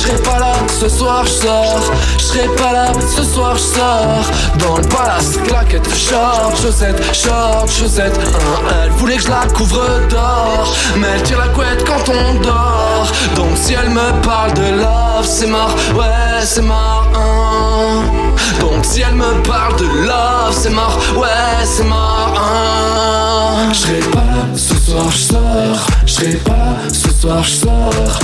serai 0.00 0.22
pas 0.22 0.38
là 0.38 0.52
ce 0.80 0.88
soir 0.88 1.24
je 1.24 1.30
sors. 1.30 1.92
Je 2.18 2.24
serai 2.24 2.48
pas 2.56 2.72
là 2.72 2.86
ce 3.16 3.22
soir 3.22 3.56
je 3.56 3.78
sors. 3.78 4.24
Dans 4.58 4.76
le 4.76 4.82
palace 4.88 5.38
claquette 5.46 5.88
short 5.94 6.56
chaussette 6.60 7.02
short 7.14 7.70
chaussette 7.70 8.18
hein, 8.18 8.68
Elle 8.84 8.90
voulait 8.92 9.16
que 9.16 9.22
je 9.22 9.28
la 9.28 9.46
couvre 9.54 9.84
d'or? 10.08 10.74
Mais 10.96 11.06
elle 11.14 11.22
tire 11.22 11.38
la 11.38 11.48
couette 11.48 11.84
quand 11.84 12.08
on 12.08 12.34
dort. 12.40 13.06
Donc 13.36 13.50
si 13.56 13.74
elle 13.74 13.90
me 13.90 14.10
parle 14.22 14.52
de 14.54 14.80
love 14.80 15.24
c'est 15.24 15.46
mort. 15.46 15.74
Ouais 15.94 16.42
c'est 16.42 16.62
mort 16.62 17.06
hein. 17.14 18.02
Donc 18.60 18.84
si 18.84 19.02
elle 19.02 19.14
me 19.14 19.42
parle 19.42 19.76
de 19.76 19.84
love 19.84 20.52
c'est 20.52 20.70
mort, 20.70 20.98
ouais 21.16 21.64
c'est 21.64 21.84
mort 21.84 22.34
hein. 22.36 23.68
Je 23.72 23.78
serai 23.78 24.00
pas 24.10 24.18
là, 24.18 24.46
soir 24.90 25.10
je 25.10 25.18
sors. 25.18 25.86
Je 26.06 26.12
serai 26.12 26.34
pas 26.36 26.76
ce 26.92 27.10
soir 27.10 27.44
je 27.44 27.50
sors. 27.50 28.20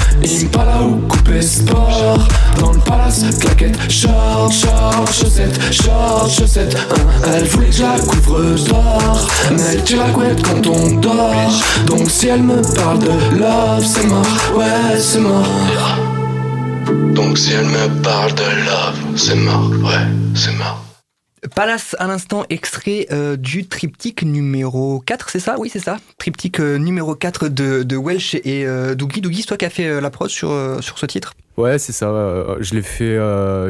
Là 0.57 0.83
où 0.83 1.07
couper 1.07 1.43
sport. 1.43 2.19
Dans 2.59 2.73
le 2.73 2.81
palace, 2.81 3.25
claquette, 3.39 3.79
short, 3.91 4.53
short, 4.53 5.13
chaussette, 5.13 5.61
short, 5.73 6.31
chaussette. 6.31 6.75
Hein. 6.75 7.31
Elle 7.35 7.45
voulait 7.45 7.69
que 7.69 7.77
je 7.77 7.83
la 7.83 7.99
couvre 7.99 8.41
d'or. 8.69 9.29
Mais 9.53 9.63
elle 9.73 9.85
tire 9.85 9.99
la 9.99 10.11
couette 10.11 10.43
quand 10.43 10.67
on 10.67 10.97
dort. 10.97 11.53
Donc 11.87 12.11
si 12.11 12.29
elle 12.29 12.43
me 12.43 12.63
parle 12.75 12.99
de 13.01 13.39
love 13.39 13.85
c'est 13.85 14.07
mort, 14.07 14.27
ouais 14.57 14.99
c'est 14.99 15.21
mort. 15.21 15.47
Donc 17.15 17.39
si 17.39 17.53
elle 17.53 17.67
me 17.67 18.03
parle 18.03 18.35
de 18.35 18.43
love, 18.43 19.17
c'est 19.17 19.35
mort, 19.35 19.71
ouais, 19.83 20.07
c'est 20.35 20.57
mort. 20.57 20.86
Palace 21.55 21.95
à 21.99 22.07
l'instant 22.07 22.45
extrait 22.51 23.07
euh, 23.13 23.37
du 23.37 23.67
triptyque 23.67 24.23
numéro 24.23 25.01
4, 25.01 25.31
c'est 25.31 25.41
ça? 25.41 25.57
Oui, 25.59 25.69
c'est 25.71 25.81
ça. 25.81 25.99
Triptyque 26.19 26.61
euh, 26.61 26.79
numéro 26.79 27.15
4 27.15 27.49
de, 27.49 27.83
de 27.83 27.97
Welsh 27.97 28.35
et 28.35 28.67
euh, 28.67 28.95
Dougie. 28.95 29.21
Dougie, 29.21 29.43
c'est 29.43 29.49
toi 29.49 29.57
qui 29.57 29.65
as 29.65 29.71
fait 29.71 30.01
la 30.01 30.11
prod 30.11 30.29
sur, 30.29 30.49
sur 30.81 30.99
ce 30.99 31.07
titre? 31.07 31.35
Ouais, 31.57 31.79
c'est 31.79 31.93
ça. 31.93 32.09
je 32.61 32.75
l'ai 32.75 32.83
fait, 32.83 33.19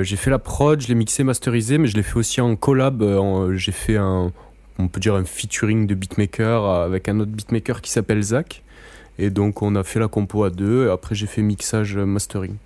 j'ai 0.02 0.16
fait 0.16 0.30
la 0.30 0.38
prod, 0.38 0.80
je 0.80 0.88
l'ai 0.88 0.94
mixé, 0.94 1.22
masterisé, 1.22 1.78
mais 1.78 1.86
je 1.86 1.94
l'ai 1.94 2.02
fait 2.02 2.16
aussi 2.16 2.40
en 2.40 2.56
collab. 2.56 3.04
j'ai 3.54 3.72
fait 3.72 3.96
un, 3.96 4.32
on 4.78 4.88
peut 4.88 5.00
dire 5.00 5.14
un 5.14 5.24
featuring 5.24 5.86
de 5.86 5.94
beatmaker 5.94 6.64
avec 6.64 7.08
un 7.08 7.20
autre 7.20 7.30
beatmaker 7.30 7.80
qui 7.80 7.90
s'appelle 7.90 8.22
Zach. 8.22 8.62
Et 9.18 9.30
donc 9.30 9.62
on 9.62 9.76
a 9.76 9.84
fait 9.84 10.00
la 10.00 10.08
compo 10.08 10.44
à 10.44 10.50
deux. 10.50 10.86
Et 10.86 10.90
après 10.90 11.14
j'ai 11.14 11.26
fait 11.26 11.42
mixage, 11.42 11.96
mastering. 11.96 12.56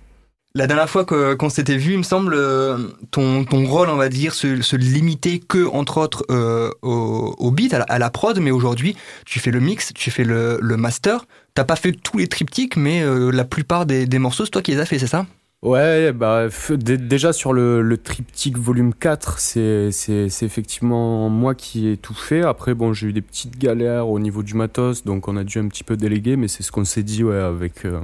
La 0.53 0.67
dernière 0.67 0.89
fois 0.89 1.05
qu'on 1.05 1.49
s'était 1.49 1.77
vu, 1.77 1.93
il 1.93 1.99
me 1.99 2.03
semble, 2.03 2.33
euh, 2.33 2.77
ton, 3.11 3.45
ton 3.45 3.65
rôle, 3.65 3.87
on 3.87 3.95
va 3.95 4.09
dire, 4.09 4.33
se, 4.33 4.61
se 4.61 4.75
limitait 4.75 5.39
que, 5.39 5.65
entre 5.67 5.97
autres, 5.97 6.25
euh, 6.29 6.69
au, 6.81 7.35
au, 7.37 7.51
beat, 7.51 7.73
à 7.73 7.99
la, 7.99 8.09
prod, 8.09 8.37
mais 8.39 8.51
aujourd'hui, 8.51 8.97
tu 9.25 9.39
fais 9.39 9.51
le 9.51 9.61
mix, 9.61 9.93
tu 9.93 10.11
fais 10.11 10.25
le, 10.25 10.59
le 10.61 10.75
master. 10.75 11.25
T'as 11.53 11.63
pas 11.63 11.77
fait 11.77 11.93
tous 11.93 12.17
les 12.17 12.27
triptyques, 12.27 12.75
mais 12.75 13.01
euh, 13.01 13.31
la 13.31 13.45
plupart 13.45 13.85
des, 13.85 14.05
des 14.05 14.19
morceaux, 14.19 14.43
c'est 14.43 14.51
toi 14.51 14.61
qui 14.61 14.71
les 14.71 14.79
as 14.79 14.85
fait, 14.85 14.99
c'est 14.99 15.07
ça? 15.07 15.25
Ouais, 15.63 16.11
bah, 16.11 16.47
déjà 16.75 17.33
sur 17.33 17.53
le, 17.53 17.83
le 17.83 17.97
triptyque 17.99 18.57
volume 18.57 18.95
4, 18.95 19.37
c'est, 19.37 19.91
c'est, 19.91 20.27
c'est 20.27 20.43
effectivement 20.43 21.29
moi 21.29 21.53
qui 21.53 21.87
ai 21.89 21.97
tout 21.97 22.15
fait. 22.15 22.41
Après, 22.41 22.73
bon, 22.73 22.93
j'ai 22.93 23.09
eu 23.09 23.13
des 23.13 23.21
petites 23.21 23.59
galères 23.59 24.09
au 24.09 24.17
niveau 24.17 24.41
du 24.41 24.55
matos, 24.55 25.03
donc 25.05 25.27
on 25.27 25.37
a 25.37 25.43
dû 25.43 25.59
un 25.59 25.67
petit 25.67 25.83
peu 25.83 25.97
déléguer, 25.97 26.35
mais 26.35 26.47
c'est 26.47 26.63
ce 26.63 26.71
qu'on 26.71 26.83
s'est 26.83 27.03
dit, 27.03 27.23
ouais, 27.23 27.35
avec, 27.37 27.85
euh, 27.85 28.01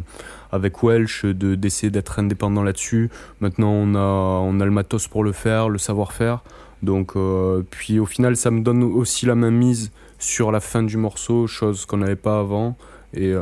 avec 0.52 0.84
Welsh, 0.84 1.26
de, 1.26 1.56
d'essayer 1.56 1.90
d'être 1.90 2.20
indépendant 2.20 2.62
là-dessus. 2.62 3.10
Maintenant, 3.42 3.72
on 3.72 3.96
a, 3.96 4.00
on 4.00 4.60
a 4.60 4.66
le 4.66 4.72
matos 4.72 5.08
pour 5.08 5.24
le 5.24 5.32
faire, 5.32 5.68
le 5.68 5.80
savoir-faire. 5.80 6.44
Donc, 6.84 7.16
euh, 7.16 7.64
puis 7.72 7.98
au 7.98 8.06
final, 8.06 8.36
ça 8.38 8.52
me 8.52 8.62
donne 8.62 8.84
aussi 8.84 9.26
la 9.26 9.34
main 9.34 9.50
mise 9.50 9.92
sur 10.20 10.52
la 10.52 10.60
fin 10.60 10.84
du 10.84 10.98
morceau, 10.98 11.48
chose 11.48 11.88
qu'on 11.88 11.98
n'avait 11.98 12.16
pas 12.16 12.38
avant. 12.40 12.78
Et, 13.16 13.34
euh, 13.34 13.42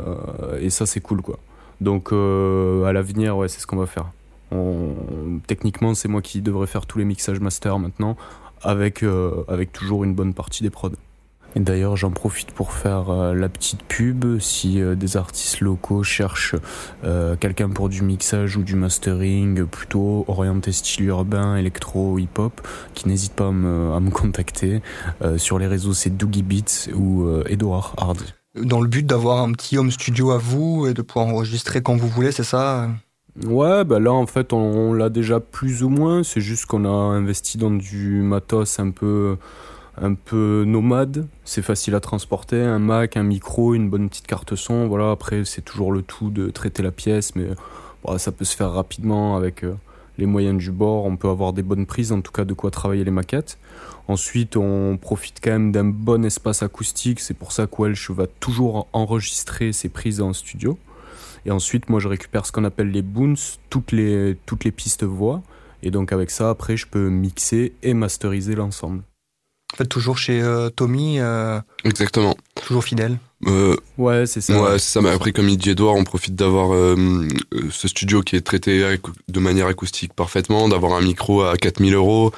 et 0.58 0.70
ça, 0.70 0.86
c'est 0.86 1.00
cool, 1.00 1.20
quoi. 1.20 1.38
Donc 1.80 2.12
euh, 2.12 2.84
à 2.84 2.92
l'avenir, 2.92 3.36
ouais, 3.36 3.48
c'est 3.48 3.60
ce 3.60 3.66
qu'on 3.66 3.76
va 3.76 3.86
faire. 3.86 4.10
Techniquement, 5.46 5.94
c'est 5.94 6.08
moi 6.08 6.22
qui 6.22 6.40
devrais 6.40 6.66
faire 6.66 6.86
tous 6.86 6.98
les 6.98 7.04
mixages 7.04 7.40
master 7.40 7.78
maintenant, 7.78 8.16
avec, 8.62 9.02
euh, 9.02 9.44
avec 9.48 9.72
toujours 9.72 10.04
une 10.04 10.14
bonne 10.14 10.34
partie 10.34 10.62
des 10.62 10.70
prods. 10.70 10.92
Et 11.54 11.60
d'ailleurs, 11.60 11.96
j'en 11.96 12.10
profite 12.10 12.52
pour 12.52 12.72
faire 12.72 13.10
euh, 13.10 13.34
la 13.34 13.48
petite 13.48 13.82
pub. 13.82 14.38
Si 14.38 14.80
des 14.80 15.16
artistes 15.16 15.60
locaux 15.60 16.02
cherchent 16.02 16.54
quelqu'un 17.40 17.68
pour 17.70 17.88
du 17.88 18.02
mixage 18.02 18.56
ou 18.56 18.62
du 18.62 18.76
mastering, 18.76 19.66
plutôt 19.66 20.24
orienté 20.28 20.72
style 20.72 21.06
urbain, 21.06 21.56
électro, 21.56 22.18
hip-hop, 22.18 22.66
qui 22.94 23.08
n'hésite 23.08 23.32
pas 23.32 23.48
à 23.48 23.52
me, 23.52 23.92
à 23.92 24.00
me 24.00 24.10
contacter. 24.10 24.80
sur 25.38 25.58
les 25.58 25.66
réseaux, 25.66 25.92
c'est 25.92 26.16
Doogie 26.16 26.42
Beats 26.42 26.90
ou 26.94 27.28
Edouard 27.46 27.94
Hard 27.96 28.22
dans 28.62 28.80
le 28.80 28.88
but 28.88 29.06
d'avoir 29.06 29.42
un 29.42 29.52
petit 29.52 29.78
home 29.78 29.90
studio 29.90 30.30
à 30.30 30.38
vous 30.38 30.86
et 30.86 30.94
de 30.94 31.02
pouvoir 31.02 31.26
enregistrer 31.26 31.82
quand 31.82 31.96
vous 31.96 32.08
voulez, 32.08 32.32
c'est 32.32 32.44
ça? 32.44 32.88
Ouais, 33.44 33.84
bah 33.84 34.00
là 34.00 34.12
en 34.12 34.26
fait 34.26 34.54
on, 34.54 34.94
l'a 34.94 35.10
déjà 35.10 35.40
plus 35.40 35.82
ou 35.82 35.90
moins, 35.90 36.22
c'est 36.22 36.40
juste 36.40 36.64
qu'on 36.64 36.86
a 36.86 36.88
investi 36.88 37.58
dans 37.58 37.70
du 37.70 38.22
matos 38.22 38.80
un 38.80 38.90
peu 38.90 39.36
un 40.00 40.14
peu 40.14 40.64
nomade, 40.66 41.26
c'est 41.44 41.62
facile 41.62 41.94
à 41.94 42.00
transporter, 42.00 42.62
un 42.62 42.78
Mac, 42.78 43.16
un 43.16 43.22
micro, 43.22 43.74
une 43.74 43.90
bonne 43.90 44.08
petite 44.08 44.26
carte 44.26 44.54
son, 44.54 44.88
voilà, 44.88 45.10
après 45.10 45.44
c'est 45.44 45.62
toujours 45.62 45.92
le 45.92 46.00
tout 46.00 46.30
de 46.30 46.48
traiter 46.48 46.82
la 46.82 46.92
pièce 46.92 47.34
mais 47.34 47.48
ça 48.16 48.32
peut 48.32 48.44
se 48.46 48.56
faire 48.56 48.72
rapidement 48.72 49.36
avec 49.36 49.64
euh, 49.64 49.74
les 50.18 50.26
moyens 50.26 50.58
du 50.58 50.70
bord, 50.70 51.04
on 51.04 51.16
peut 51.16 51.28
avoir 51.28 51.52
des 51.52 51.62
bonnes 51.62 51.86
prises 51.86 52.12
en 52.12 52.20
tout 52.20 52.32
cas 52.32 52.44
de 52.44 52.54
quoi 52.54 52.70
travailler 52.70 53.04
les 53.04 53.10
maquettes. 53.10 53.58
Ensuite, 54.08 54.56
on 54.56 54.96
profite 54.96 55.40
quand 55.42 55.50
même 55.50 55.72
d'un 55.72 55.84
bon 55.84 56.24
espace 56.24 56.62
acoustique. 56.62 57.20
C'est 57.20 57.34
pour 57.34 57.52
ça 57.52 57.66
que 57.66 57.82
Welsh 57.82 58.10
va 58.10 58.26
toujours 58.26 58.86
enregistrer 58.92 59.72
ses 59.72 59.88
prises 59.88 60.20
en 60.20 60.32
studio. 60.32 60.78
Et 61.44 61.50
ensuite, 61.50 61.88
moi, 61.88 62.00
je 62.00 62.08
récupère 62.08 62.46
ce 62.46 62.52
qu'on 62.52 62.64
appelle 62.64 62.90
les 62.90 63.02
boons, 63.02 63.58
toutes 63.68 63.92
les, 63.92 64.36
toutes 64.46 64.64
les 64.64 64.70
pistes 64.70 65.04
voix. 65.04 65.42
Et 65.82 65.90
donc, 65.90 66.12
avec 66.12 66.30
ça, 66.30 66.50
après, 66.50 66.76
je 66.76 66.86
peux 66.86 67.08
mixer 67.08 67.72
et 67.82 67.94
masteriser 67.94 68.54
l'ensemble. 68.54 69.02
En 69.74 69.76
fait, 69.76 69.86
toujours 69.86 70.18
chez 70.18 70.40
euh, 70.40 70.70
Tommy. 70.70 71.18
Euh, 71.18 71.60
Exactement. 71.84 72.36
Toujours 72.54 72.84
fidèle. 72.84 73.18
Euh, 73.46 73.76
ouais, 73.98 74.24
c'est 74.26 74.40
ça. 74.40 74.60
Ouais, 74.62 74.78
c'est 74.78 74.90
ça. 74.92 75.02
Mais 75.02 75.10
après, 75.10 75.32
comme 75.32 75.48
il 75.48 75.58
dit 75.58 75.70
Edouard, 75.70 75.94
on 75.94 76.04
profite 76.04 76.34
d'avoir 76.34 76.72
euh, 76.72 76.96
euh, 77.54 77.60
ce 77.70 77.86
studio 77.86 78.22
qui 78.22 78.34
est 78.36 78.40
traité 78.40 78.96
de 79.28 79.40
manière 79.40 79.66
acoustique 79.66 80.14
parfaitement, 80.14 80.68
d'avoir 80.68 80.94
un 80.94 81.02
micro 81.02 81.42
à 81.42 81.56
4000 81.56 81.94
euros, 81.94 82.32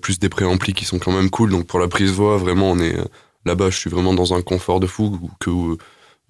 plus 0.00 0.18
des 0.18 0.28
préamplis 0.30 0.72
qui 0.72 0.84
sont 0.86 0.98
quand 0.98 1.12
même 1.12 1.30
cool. 1.30 1.50
Donc 1.50 1.66
pour 1.66 1.78
la 1.78 1.88
prise 1.88 2.10
voix, 2.12 2.38
vraiment, 2.38 2.70
on 2.70 2.78
est 2.78 2.96
là-bas. 3.44 3.68
Je 3.70 3.76
suis 3.76 3.90
vraiment 3.90 4.14
dans 4.14 4.32
un 4.34 4.40
confort 4.42 4.80
de 4.80 4.86
fou 4.86 5.18
que 5.40 5.50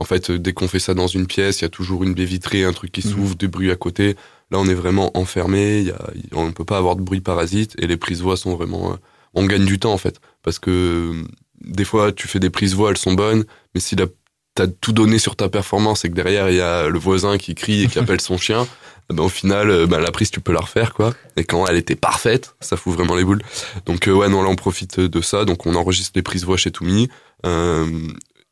En 0.00 0.04
fait, 0.04 0.32
dès 0.32 0.52
qu'on 0.52 0.66
fait 0.66 0.80
ça 0.80 0.92
dans 0.92 1.06
une 1.06 1.28
pièce, 1.28 1.60
il 1.60 1.62
y 1.62 1.66
a 1.66 1.68
toujours 1.68 2.02
une 2.02 2.14
baie 2.14 2.24
vitrée, 2.24 2.64
un 2.64 2.72
truc 2.72 2.90
qui 2.90 3.06
Mhm. 3.06 3.12
s'ouvre, 3.14 3.34
du 3.36 3.46
bruit 3.46 3.70
à 3.70 3.76
côté. 3.76 4.16
Là, 4.50 4.58
on 4.58 4.66
est 4.66 4.74
vraiment 4.74 5.16
enfermé. 5.16 5.82
Y 5.82 5.90
a, 5.92 5.98
on 6.32 6.46
ne 6.46 6.50
peut 6.50 6.64
pas 6.64 6.78
avoir 6.78 6.96
de 6.96 7.02
bruit 7.02 7.20
parasite 7.20 7.74
et 7.78 7.86
les 7.86 7.96
prises 7.96 8.20
voix 8.20 8.36
sont 8.36 8.56
vraiment. 8.56 8.90
euh, 8.92 8.96
on 9.34 9.46
gagne 9.46 9.64
du 9.64 9.78
temps 9.78 9.92
en 9.92 9.96
fait, 9.98 10.20
parce 10.42 10.58
que 10.58 10.70
euh, 10.70 11.22
des 11.64 11.84
fois, 11.84 12.12
tu 12.12 12.28
fais 12.28 12.40
des 12.40 12.50
prises 12.50 12.74
voix, 12.74 12.90
elles 12.90 12.98
sont 12.98 13.14
bonnes, 13.14 13.44
mais 13.74 13.80
si 13.80 13.96
t'as 13.96 14.66
tout 14.66 14.92
donné 14.92 15.18
sur 15.18 15.36
ta 15.36 15.48
performance 15.48 16.04
et 16.04 16.10
que 16.10 16.14
derrière 16.14 16.48
il 16.48 16.56
y 16.56 16.60
a 16.60 16.88
le 16.88 16.98
voisin 16.98 17.38
qui 17.38 17.54
crie 17.54 17.82
et 17.82 17.86
qui 17.88 17.98
appelle 17.98 18.20
son 18.20 18.38
chien, 18.38 18.66
ben, 19.10 19.24
au 19.24 19.28
final, 19.28 19.70
euh, 19.70 19.86
ben, 19.86 19.98
la 19.98 20.12
prise 20.12 20.30
tu 20.30 20.40
peux 20.40 20.52
la 20.52 20.60
refaire 20.60 20.94
quoi. 20.94 21.12
Et 21.36 21.44
quand 21.44 21.66
elle 21.66 21.76
était 21.76 21.96
parfaite, 21.96 22.54
ça 22.60 22.76
fout 22.76 22.94
vraiment 22.94 23.16
les 23.16 23.24
boules. 23.24 23.42
Donc 23.86 24.06
euh, 24.06 24.12
ouais, 24.12 24.28
non 24.28 24.42
là 24.42 24.48
on 24.48 24.56
profite 24.56 25.00
de 25.00 25.20
ça, 25.20 25.44
donc 25.44 25.66
on 25.66 25.74
enregistre 25.74 26.12
les 26.14 26.22
prises 26.22 26.44
voix 26.44 26.56
chez 26.56 26.70
Toumi. 26.70 27.08
Euh, 27.44 27.86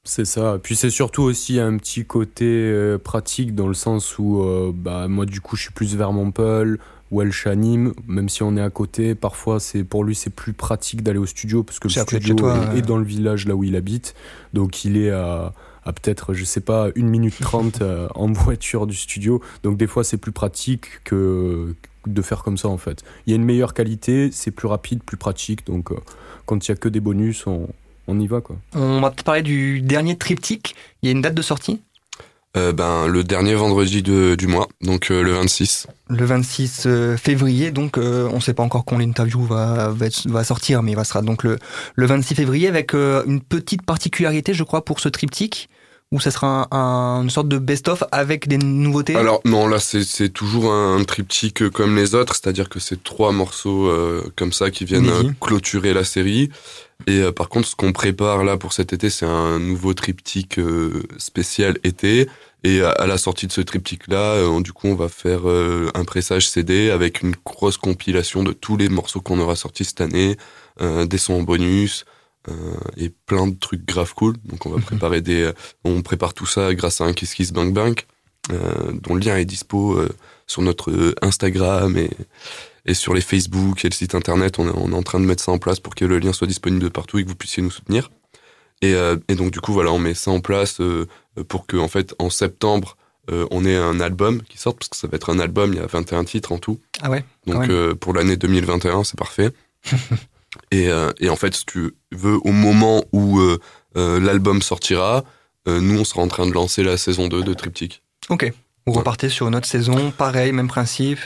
C'est 0.05 0.25
ça. 0.25 0.59
Puis 0.61 0.75
c'est 0.75 0.91
surtout 0.91 1.23
aussi 1.23 1.61
un 1.61 1.77
petit 1.77 2.05
côté 2.05 2.97
pratique 3.05 3.55
dans 3.55 3.69
le 3.69 3.75
sens 3.75 4.19
où 4.19 4.45
bah, 4.75 5.07
moi 5.09 5.27
du 5.27 5.41
coup 5.41 5.57
je 5.57 5.63
suis 5.63 5.73
plus 5.73 5.95
vers 5.95 6.13
Montpellier, 6.13 6.79
Welsh 7.13 7.47
à 7.47 7.55
Nîmes, 7.55 7.93
même 8.09 8.29
si 8.29 8.43
on 8.43 8.57
est 8.57 8.61
à 8.61 8.71
côté, 8.71 9.15
parfois 9.15 9.61
c'est 9.61 9.85
pour 9.85 10.03
lui 10.03 10.15
c'est 10.15 10.31
plus 10.31 10.55
pratique 10.55 11.03
d'aller 11.03 11.19
au 11.19 11.27
studio 11.27 11.63
parce 11.63 11.79
que 11.79 11.89
le 11.89 11.93
studio 11.93 12.35
toi, 12.35 12.57
est, 12.57 12.69
ouais. 12.71 12.79
est 12.79 12.83
dans 12.83 12.97
le 12.97 13.05
village 13.05 13.47
là 13.47 13.55
où 13.55 13.63
il 13.63 13.77
habite. 13.77 14.15
Donc 14.55 14.85
il 14.85 14.97
est 14.97 15.11
à, 15.11 15.53
à 15.85 15.93
peut-être, 15.93 16.33
je 16.33 16.45
sais 16.45 16.61
pas, 16.61 16.89
une 16.95 17.09
minute 17.09 17.39
trente 17.39 17.83
euh, 17.83 18.09
en 18.15 18.33
voiture 18.33 18.87
du 18.87 18.97
studio. 18.97 19.43
Donc 19.63 19.77
des 19.77 19.87
fois 19.87 20.05
c'est 20.05 20.17
plus 20.17 20.33
pratique 20.33 20.87
que 21.05 21.75
de 22.07 22.23
faire 22.23 22.43
comme 22.43 22.57
ça 22.57 22.69
en 22.69 22.79
fait. 22.79 23.05
Il 23.27 23.31
y 23.31 23.33
a 23.35 23.37
une 23.37 23.45
meilleure 23.45 23.75
qualité, 23.75 24.31
c'est 24.33 24.51
plus 24.51 24.67
rapide, 24.67 25.03
plus 25.03 25.19
pratique. 25.19 25.67
Donc 25.67 25.93
euh, 25.93 25.97
quand 26.47 26.67
il 26.67 26.71
y 26.71 26.73
a 26.73 26.77
que 26.77 26.89
des 26.89 27.01
bonus, 27.01 27.47
on, 27.47 27.69
on 28.09 28.19
y 28.19 28.27
va 28.27 28.41
quoi. 28.41 28.57
On 28.75 29.01
va 29.03 29.11
te 29.11 29.23
parler 29.23 29.43
du 29.43 29.83
dernier 29.83 30.17
triptyque. 30.17 30.75
Il 31.03 31.07
y 31.07 31.09
a 31.11 31.13
une 31.13 31.21
date 31.21 31.35
de 31.35 31.43
sortie? 31.43 31.83
Euh, 32.57 32.73
ben 32.73 33.07
le 33.07 33.25
dernier 33.25 33.55
vendredi 33.55 34.03
de- 34.03 34.35
du 34.35 34.47
mois, 34.47 34.69
donc 34.83 35.11
euh, 35.11 35.23
le 35.23 35.33
26. 35.33 35.87
le 36.09 36.25
26 36.25 36.83
euh, 36.87 37.17
février, 37.17 37.71
donc 37.71 37.97
euh, 37.99 38.29
on 38.31 38.37
ne 38.37 38.41
sait 38.41 38.53
pas 38.55 38.63
encore 38.63 38.85
quand 38.85 38.99
l'interview 38.99 39.43
va, 39.45 39.89
va, 39.89 40.07
va 40.27 40.45
sortir, 40.45 40.83
mais 40.83 40.93
il 40.93 41.05
sera 41.05 41.23
donc 41.23 41.45
le, 41.45 41.59
le 41.95 42.07
26 42.07 42.35
février 42.35 42.69
avec 42.69 42.95
euh, 42.95 43.23
une 43.27 43.41
petite 43.41 43.83
particularité, 43.83 44.53
je 44.55 44.65
crois, 44.65 44.85
pour 44.85 45.01
ce 45.01 45.09
triptyque, 45.09 45.69
où 46.13 46.21
ça 46.21 46.31
sera 46.31 46.69
un- 46.71 46.77
un- 46.79 47.23
une 47.23 47.31
sorte 47.31 47.49
de 47.49 47.59
best-of 47.59 48.05
avec 48.13 48.47
des 48.47 48.59
nouveautés? 48.59 49.17
Alors 49.17 49.41
non, 49.45 49.67
là 49.67 49.79
c'est 49.81 50.29
toujours 50.29 50.73
un 50.73 51.03
triptyque 51.03 51.69
comme 51.71 51.97
les 51.97 52.15
autres, 52.15 52.35
c'est-à-dire 52.37 52.69
que 52.69 52.79
c'est 52.79 53.03
trois 53.03 53.33
morceaux 53.33 53.87
euh, 53.89 54.23
comme 54.37 54.53
ça 54.53 54.71
qui 54.71 54.85
viennent 54.85 55.09
euh, 55.09 55.31
clôturer 55.41 55.93
la 55.95 56.05
série. 56.05 56.51
Et 57.09 57.19
euh, 57.19 57.33
par 57.33 57.49
contre, 57.49 57.67
ce 57.67 57.75
qu'on 57.75 57.93
prépare 57.93 58.45
là 58.45 58.57
pour 58.57 58.73
cet 58.73 58.93
été, 58.93 59.11
c'est 59.11 59.27
un 59.27 59.59
nouveau 59.59 59.93
triptyque 59.95 60.59
euh, 60.61 61.03
spécial 61.19 61.79
été. 61.83 62.29
Et 62.65 62.81
à, 62.83 62.91
à 62.91 63.09
la 63.09 63.19
sortie 63.19 63.49
de 63.49 63.53
ce 63.53 63.61
triptyque-là, 63.61 64.35
euh, 64.35 64.61
du 64.61 64.73
coup, 64.73 64.87
on 64.87 64.95
va 64.95 65.09
faire 65.09 65.49
euh, 65.49 65.91
un 65.95 66.05
pressage 66.05 66.49
CD 66.49 66.91
avec 66.91 67.23
une 67.23 67.35
grosse 67.45 67.77
compilation 67.77 68.45
de 68.45 68.53
tous 68.53 68.77
les 68.77 68.89
morceaux 68.89 69.21
qu'on 69.21 69.41
aura 69.41 69.57
sortis 69.57 69.85
cette 69.85 70.01
année, 70.01 70.37
euh, 70.81 71.05
des 71.05 71.19
sons 71.19 71.35
en 71.41 71.43
bonus 71.43 72.05
euh, 72.05 72.09
et 72.97 73.11
plein 73.27 73.47
de 73.47 73.55
trucs 73.55 73.85
grave 73.87 74.15
cool. 74.15 74.37
Donc 74.45 74.67
on 74.67 74.71
va 74.71 74.81
préparer 74.81 75.21
des, 75.21 75.51
on 75.85 76.03
prépare 76.03 76.35
tout 76.35 76.47
ça 76.47 76.75
grâce 76.75 77.01
à 77.01 77.05
un 77.05 77.13
Kiss 77.13 77.35
Kiss 77.35 77.53
Bang 77.53 77.73
Bang, 77.73 78.01
euh, 78.53 78.93
dont 79.03 79.15
le 79.15 79.21
lien 79.21 79.37
est 79.37 79.45
dispo 79.45 79.95
euh, 79.95 80.09
sur 80.47 80.63
notre 80.63 80.91
euh, 80.91 81.15
Instagram 81.23 81.97
et, 81.97 82.11
et 82.87 82.95
sur 82.95 83.15
les 83.15 83.21
Facebook 83.21 83.85
et 83.85 83.89
le 83.89 83.95
site 83.95 84.15
internet. 84.15 84.59
On 84.59 84.69
est, 84.69 84.73
on 84.75 84.93
est 84.93 84.97
en 84.97 85.03
train 85.03 85.21
de 85.21 85.25
mettre 85.25 85.43
ça 85.43 85.53
en 85.53 85.59
place 85.59 85.81
pour 85.81 85.95
que 85.95 86.05
le 86.05 86.19
lien 86.19 86.33
soit 86.33 86.47
disponible 86.47 86.83
de 86.83 86.89
partout 86.89 87.19
et 87.19 87.25
que 87.25 87.29
vous 87.29 87.37
puissiez 87.37 87.63
nous 87.63 87.71
soutenir. 87.71 88.11
Et, 88.81 88.95
euh, 88.95 89.17
et 89.29 89.37
donc 89.37 89.53
du 89.53 89.61
coup 89.61 89.73
voilà, 89.73 89.93
on 89.93 89.99
met 89.99 90.15
ça 90.15 90.33
en 90.33 90.41
place 90.41 90.81
euh, 90.81 91.07
pour 91.49 91.67
que 91.67 91.77
en 91.77 91.89
fait 91.89 92.15
en 92.19 92.31
septembre 92.31 92.97
euh, 93.31 93.47
on 93.53 93.65
ait 93.65 93.77
un 93.77 94.01
album 94.01 94.43
qui 94.43 94.59
sorte 94.59 94.79
parce 94.79 94.89
que 94.89 94.97
ça 94.97 95.07
va 95.07 95.17
être 95.17 95.31
un 95.31 95.39
album. 95.39 95.73
Il 95.73 95.77
y 95.77 95.83
a 95.83 95.87
21 95.87 96.25
titres 96.25 96.53
en 96.53 96.59
tout. 96.59 96.81
Ah 97.01 97.11
ouais 97.11 97.25
Donc 97.47 97.69
euh, 97.69 97.95
pour 97.95 98.15
l'année 98.15 98.37
2021, 98.37 99.05
c'est 99.05 99.19
parfait. 99.19 99.51
et, 100.71 100.89
euh, 100.89 101.11
et 101.21 101.29
en 101.31 101.37
fait, 101.37 101.55
si 101.55 101.65
tu 101.67 101.95
veux, 102.13 102.39
au 102.45 102.53
moment 102.53 103.05
où 103.13 103.39
euh, 103.41 103.59
euh, 103.97 104.21
l'album 104.21 104.63
sortira, 104.63 105.25
nous, 105.67 106.01
on 106.01 106.05
sera 106.05 106.21
en 106.23 106.27
train 106.29 106.47
de 106.47 106.53
lancer 106.53 106.83
la 106.83 106.97
saison 106.97 107.29
2 107.29 107.43
de 107.45 107.55
Triptyque. 107.55 108.03
Ok. 108.31 108.53
Vous 108.87 108.95
repartez 108.95 109.29
sur 109.29 109.47
une 109.47 109.55
autre 109.55 109.69
saison, 109.69 110.11
pareil, 110.11 110.51
même 110.51 110.67
principe. 110.67 111.21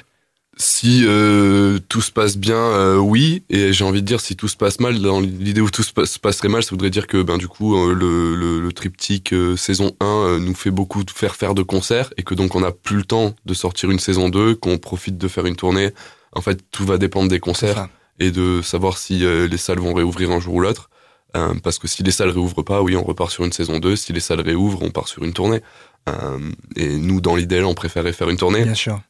Si 0.58 1.04
euh, 1.06 1.78
tout 1.88 2.00
se 2.02 2.10
passe 2.10 2.36
bien, 2.36 2.56
euh, 2.56 2.96
oui. 2.96 3.42
Et 3.50 3.72
j'ai 3.72 3.84
envie 3.84 4.00
de 4.02 4.06
dire, 4.06 4.20
si 4.20 4.36
tout 4.36 4.48
se 4.48 4.56
passe 4.56 4.78
mal, 4.80 4.98
dans 5.00 5.20
l'idée 5.20 5.60
où 5.62 5.70
tout 5.70 5.82
se, 5.82 5.92
passe- 5.92 6.12
se 6.12 6.18
passerait 6.18 6.48
mal, 6.48 6.62
ça 6.62 6.70
voudrait 6.70 6.90
dire 6.90 7.06
que 7.06 7.22
ben 7.22 7.36
du 7.38 7.46
coup, 7.48 7.76
euh, 7.76 7.94
le, 7.94 8.34
le, 8.36 8.60
le 8.60 8.72
triptyque 8.72 9.34
saison 9.56 9.94
1 10.00 10.04
euh, 10.06 10.38
nous 10.38 10.54
fait 10.54 10.70
beaucoup 10.70 11.02
faire 11.14 11.34
faire 11.34 11.54
de 11.54 11.62
concerts 11.62 12.12
et 12.18 12.22
que 12.22 12.34
donc 12.34 12.54
on 12.54 12.60
n'a 12.60 12.72
plus 12.72 12.96
le 12.96 13.04
temps 13.04 13.34
de 13.44 13.54
sortir 13.54 13.90
une 13.90 13.98
saison 13.98 14.28
2, 14.30 14.54
qu'on 14.54 14.76
profite 14.78 15.16
de 15.18 15.28
faire 15.28 15.46
une 15.46 15.56
tournée. 15.56 15.92
En 16.32 16.40
fait, 16.42 16.60
tout 16.70 16.84
va 16.86 16.96
dépendre 16.98 17.28
des 17.28 17.40
concerts. 17.40 17.88
Et 18.20 18.30
de 18.30 18.62
savoir 18.62 18.98
si 18.98 19.24
euh, 19.24 19.46
les 19.46 19.58
salles 19.58 19.80
vont 19.80 19.94
réouvrir 19.94 20.30
un 20.30 20.40
jour 20.40 20.54
ou 20.54 20.60
l'autre. 20.60 20.90
Euh, 21.36 21.54
parce 21.62 21.78
que 21.78 21.88
si 21.88 22.02
les 22.02 22.10
salles 22.10 22.30
réouvrent 22.30 22.62
pas, 22.62 22.82
oui, 22.82 22.96
on 22.96 23.02
repart 23.02 23.30
sur 23.30 23.44
une 23.44 23.52
saison 23.52 23.78
2. 23.78 23.96
Si 23.96 24.12
les 24.12 24.20
salles 24.20 24.40
réouvrent, 24.40 24.82
on 24.82 24.90
part 24.90 25.08
sur 25.08 25.22
une 25.22 25.32
tournée. 25.32 25.60
Euh, 26.08 26.38
et 26.76 26.96
nous, 26.96 27.20
dans 27.20 27.34
l'idéal, 27.34 27.64
on 27.64 27.74
préférait 27.74 28.12
faire 28.12 28.30
une 28.30 28.36
tournée. 28.36 28.62
Bien 28.62 28.74
sûr. 28.74 29.00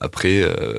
Après, 0.00 0.42
euh, 0.42 0.78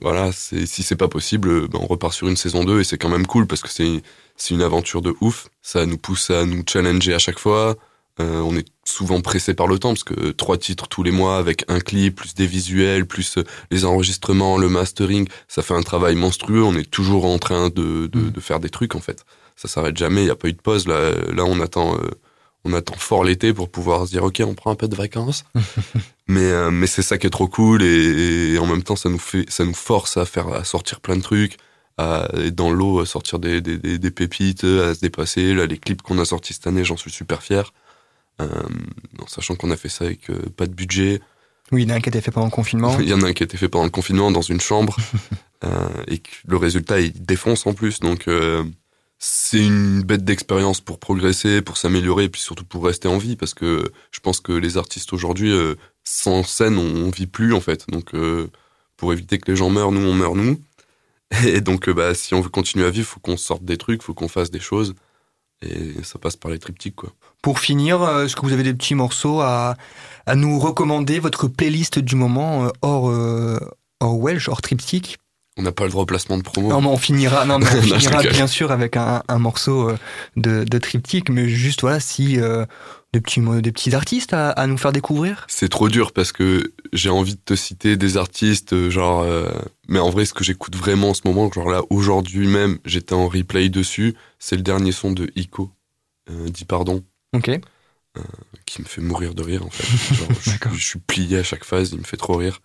voilà, 0.00 0.30
si 0.32 0.66
c'est 0.66 0.96
pas 0.96 1.08
possible, 1.08 1.68
ben, 1.68 1.80
on 1.82 1.86
repart 1.86 2.14
sur 2.14 2.28
une 2.28 2.36
saison 2.36 2.64
2 2.64 2.80
et 2.80 2.84
c'est 2.84 2.98
quand 2.98 3.08
même 3.08 3.26
cool 3.26 3.46
parce 3.46 3.62
que 3.62 3.68
c'est, 3.68 4.02
c'est 4.36 4.54
une 4.54 4.62
aventure 4.62 5.02
de 5.02 5.14
ouf. 5.20 5.48
Ça 5.60 5.86
nous 5.86 5.98
pousse 5.98 6.30
à 6.30 6.44
nous 6.44 6.62
challenger 6.66 7.14
à 7.14 7.18
chaque 7.18 7.38
fois. 7.38 7.76
Euh, 8.20 8.40
on 8.40 8.56
est 8.56 8.66
souvent 8.84 9.20
pressé 9.20 9.54
par 9.54 9.66
le 9.68 9.78
temps 9.78 9.90
parce 9.90 10.04
que 10.04 10.30
trois 10.30 10.56
titres 10.56 10.88
tous 10.88 11.02
les 11.02 11.10
mois 11.12 11.36
avec 11.38 11.64
un 11.68 11.78
clip, 11.78 12.16
plus 12.16 12.34
des 12.34 12.46
visuels, 12.46 13.06
plus 13.06 13.38
euh, 13.38 13.44
les 13.70 13.84
enregistrements, 13.84 14.58
le 14.58 14.68
mastering, 14.68 15.28
ça 15.46 15.62
fait 15.62 15.74
un 15.74 15.82
travail 15.82 16.14
monstrueux. 16.16 16.62
On 16.62 16.74
est 16.74 16.90
toujours 16.90 17.26
en 17.26 17.38
train 17.38 17.68
de, 17.68 18.08
de, 18.08 18.18
Mm. 18.18 18.30
de 18.32 18.40
faire 18.40 18.60
des 18.60 18.70
trucs 18.70 18.94
en 18.94 19.00
fait. 19.00 19.24
Ça 19.56 19.68
s'arrête 19.68 19.96
jamais. 19.96 20.22
Il 20.22 20.24
n'y 20.24 20.30
a 20.30 20.36
pas 20.36 20.48
eu 20.48 20.52
de 20.52 20.60
pause. 20.60 20.86
Là, 20.88 21.12
là, 21.32 21.44
on 21.44 21.60
attend, 21.60 21.96
euh, 21.96 22.10
on 22.64 22.72
attend 22.72 22.94
fort 22.96 23.24
l'été 23.24 23.52
pour 23.52 23.70
pouvoir 23.70 24.06
se 24.06 24.10
dire 24.10 24.24
ok, 24.24 24.42
on 24.44 24.54
prend 24.54 24.70
un 24.70 24.76
peu 24.76 24.88
de 24.88 24.96
vacances. 24.96 25.44
mais 26.28 26.40
euh, 26.42 26.70
mais 26.70 26.86
c'est 26.86 27.02
ça 27.02 27.18
qui 27.18 27.26
est 27.26 27.30
trop 27.30 27.48
cool 27.48 27.82
et, 27.82 28.54
et 28.54 28.58
en 28.58 28.66
même 28.66 28.82
temps, 28.82 28.96
ça 28.96 29.08
nous 29.08 29.18
fait, 29.18 29.46
ça 29.48 29.64
nous 29.64 29.74
force 29.74 30.16
à 30.16 30.24
faire, 30.24 30.48
à 30.48 30.64
sortir 30.64 31.00
plein 31.00 31.16
de 31.16 31.22
trucs. 31.22 31.56
À, 32.00 32.28
être 32.36 32.54
dans 32.54 32.70
l'eau, 32.70 33.00
à 33.00 33.06
sortir 33.06 33.40
des, 33.40 33.60
des, 33.60 33.76
des, 33.76 33.98
des 33.98 34.10
pépites, 34.12 34.62
à 34.62 34.94
se 34.94 35.00
dépasser. 35.00 35.52
Là, 35.52 35.66
les 35.66 35.78
clips 35.78 36.00
qu'on 36.02 36.18
a 36.20 36.24
sortis 36.24 36.52
cette 36.54 36.68
année, 36.68 36.84
j'en 36.84 36.96
suis 36.96 37.10
super 37.10 37.42
fier. 37.42 37.72
Euh, 38.40 38.46
en 39.20 39.26
sachant 39.26 39.56
qu'on 39.56 39.70
a 39.70 39.76
fait 39.76 39.88
ça 39.88 40.04
avec 40.04 40.30
euh, 40.30 40.38
pas 40.56 40.66
de 40.66 40.72
budget. 40.72 41.20
Oui, 41.72 41.82
il 41.82 41.88
y 41.88 41.92
en 41.92 41.94
a 41.94 41.98
un 41.98 42.00
qui 42.00 42.08
a 42.08 42.10
été 42.10 42.20
fait 42.20 42.30
pendant 42.30 42.46
le 42.46 42.52
confinement. 42.52 42.98
Il 43.00 43.08
y 43.08 43.12
en 43.12 43.22
a 43.22 43.26
un 43.26 43.32
qui 43.32 43.42
a 43.42 43.46
été 43.46 43.56
fait 43.56 43.68
pendant 43.68 43.84
le 43.84 43.90
confinement 43.90 44.30
dans 44.30 44.42
une 44.42 44.60
chambre 44.60 44.96
euh, 45.64 45.88
et 46.06 46.18
que 46.18 46.30
le 46.46 46.56
résultat 46.56 47.00
il 47.00 47.12
défonce 47.24 47.66
en 47.66 47.74
plus. 47.74 48.00
Donc 48.00 48.26
c'est 49.18 49.64
une 49.64 50.02
bête 50.02 50.24
d'expérience 50.24 50.80
pour 50.80 50.98
progresser, 50.98 51.60
pour 51.60 51.76
s'améliorer 51.76 52.24
et 52.24 52.28
puis 52.28 52.40
surtout 52.40 52.64
pour 52.64 52.84
rester 52.84 53.08
en 53.08 53.18
vie 53.18 53.34
parce 53.34 53.52
que 53.52 53.90
je 54.12 54.20
pense 54.20 54.40
que 54.40 54.52
les 54.52 54.76
artistes 54.76 55.12
aujourd'hui 55.12 55.50
euh, 55.50 55.74
sans 56.04 56.44
scène 56.44 56.78
on, 56.78 57.06
on 57.06 57.10
vit 57.10 57.26
plus 57.26 57.52
en 57.52 57.60
fait. 57.60 57.88
Donc 57.88 58.14
euh, 58.14 58.48
pour 58.96 59.12
éviter 59.12 59.38
que 59.38 59.50
les 59.50 59.56
gens 59.56 59.70
meurent, 59.70 59.92
nous 59.92 60.06
on 60.06 60.14
meurt 60.14 60.36
nous. 60.36 60.60
Et 61.46 61.60
donc 61.60 61.88
euh, 61.88 61.94
bah 61.94 62.14
si 62.14 62.34
on 62.34 62.40
veut 62.40 62.48
continuer 62.48 62.86
à 62.86 62.90
vivre, 62.90 63.08
faut 63.08 63.20
qu'on 63.20 63.36
sorte 63.36 63.64
des 63.64 63.76
trucs, 63.76 64.02
faut 64.02 64.14
qu'on 64.14 64.28
fasse 64.28 64.50
des 64.50 64.60
choses 64.60 64.94
et 65.62 66.02
ça 66.02 66.18
passe 66.18 66.36
par 66.36 66.50
les 66.50 66.58
triptyques 66.58 66.96
quoi. 66.96 67.12
Pour 67.42 67.58
finir, 67.60 68.02
euh, 68.02 68.24
est-ce 68.24 68.36
que 68.36 68.42
vous 68.42 68.52
avez 68.52 68.62
des 68.62 68.74
petits 68.74 68.94
morceaux 68.94 69.40
à, 69.40 69.76
à 70.26 70.34
nous 70.34 70.58
recommander, 70.58 71.18
votre 71.18 71.48
playlist 71.48 71.98
du 71.98 72.16
moment, 72.16 72.66
euh, 72.66 72.68
hors, 72.82 73.10
euh, 73.10 73.58
hors 74.00 74.18
Welsh, 74.18 74.48
hors 74.48 74.62
triptyque? 74.62 75.18
On 75.56 75.62
n'a 75.62 75.72
pas 75.72 75.84
le 75.84 75.90
droit 75.90 76.04
au 76.04 76.06
placement 76.06 76.38
de 76.38 76.42
promo. 76.42 76.68
Non, 76.68 76.80
mais 76.80 76.86
on 76.88 76.96
finira, 76.96 77.44
non, 77.44 77.58
mais 77.58 77.66
on 77.72 77.74
Non, 77.86 77.98
finira 77.98 78.22
bien 78.22 78.46
sûr 78.46 78.70
avec 78.70 78.96
un, 78.96 79.24
un 79.26 79.38
morceau 79.38 79.90
de, 80.36 80.62
de 80.62 80.78
triptyque, 80.78 81.30
mais 81.30 81.48
juste 81.48 81.80
voilà, 81.80 81.98
si 81.98 82.40
euh, 82.40 82.64
des, 83.12 83.20
petits, 83.20 83.40
des 83.62 83.72
petits 83.72 83.94
artistes 83.94 84.32
à, 84.34 84.50
à 84.50 84.66
nous 84.66 84.76
faire 84.78 84.92
découvrir? 84.92 85.46
C'est 85.48 85.68
trop 85.68 85.88
dur 85.88 86.12
parce 86.12 86.32
que 86.32 86.72
j'ai 86.92 87.10
envie 87.10 87.34
de 87.34 87.40
te 87.44 87.54
citer 87.54 87.96
des 87.96 88.16
artistes, 88.16 88.72
euh, 88.72 88.90
genre. 88.90 89.22
euh, 89.22 89.50
mais 89.88 89.98
en 89.98 90.10
vrai, 90.10 90.24
ce 90.24 90.34
que 90.34 90.44
j'écoute 90.44 90.76
vraiment 90.76 91.10
en 91.10 91.14
ce 91.14 91.22
moment, 91.24 91.50
genre 91.50 91.70
là, 91.70 91.82
aujourd'hui 91.90 92.46
même, 92.46 92.78
j'étais 92.84 93.14
en 93.14 93.28
replay 93.28 93.68
dessus, 93.70 94.14
c'est 94.38 94.56
le 94.56 94.62
dernier 94.62 94.92
son 94.92 95.12
de 95.12 95.30
Ico, 95.36 95.70
euh, 96.30 96.48
Dis 96.50 96.64
pardon, 96.66 97.02
Ok. 97.34 97.50
qui 98.66 98.82
me 98.82 98.86
fait 98.86 99.00
mourir 99.00 99.34
de 99.34 99.42
rire 99.42 99.64
en 99.64 99.70
fait. 99.70 100.14
Genre, 100.14 100.28
je, 100.74 100.84
suis 100.84 100.98
plié 100.98 101.38
à 101.38 101.42
chaque 101.42 101.64
phase, 101.64 101.90
il 101.92 101.98
me 101.98 102.04
fait 102.04 102.16
trop 102.16 102.36
rire. 102.36 102.60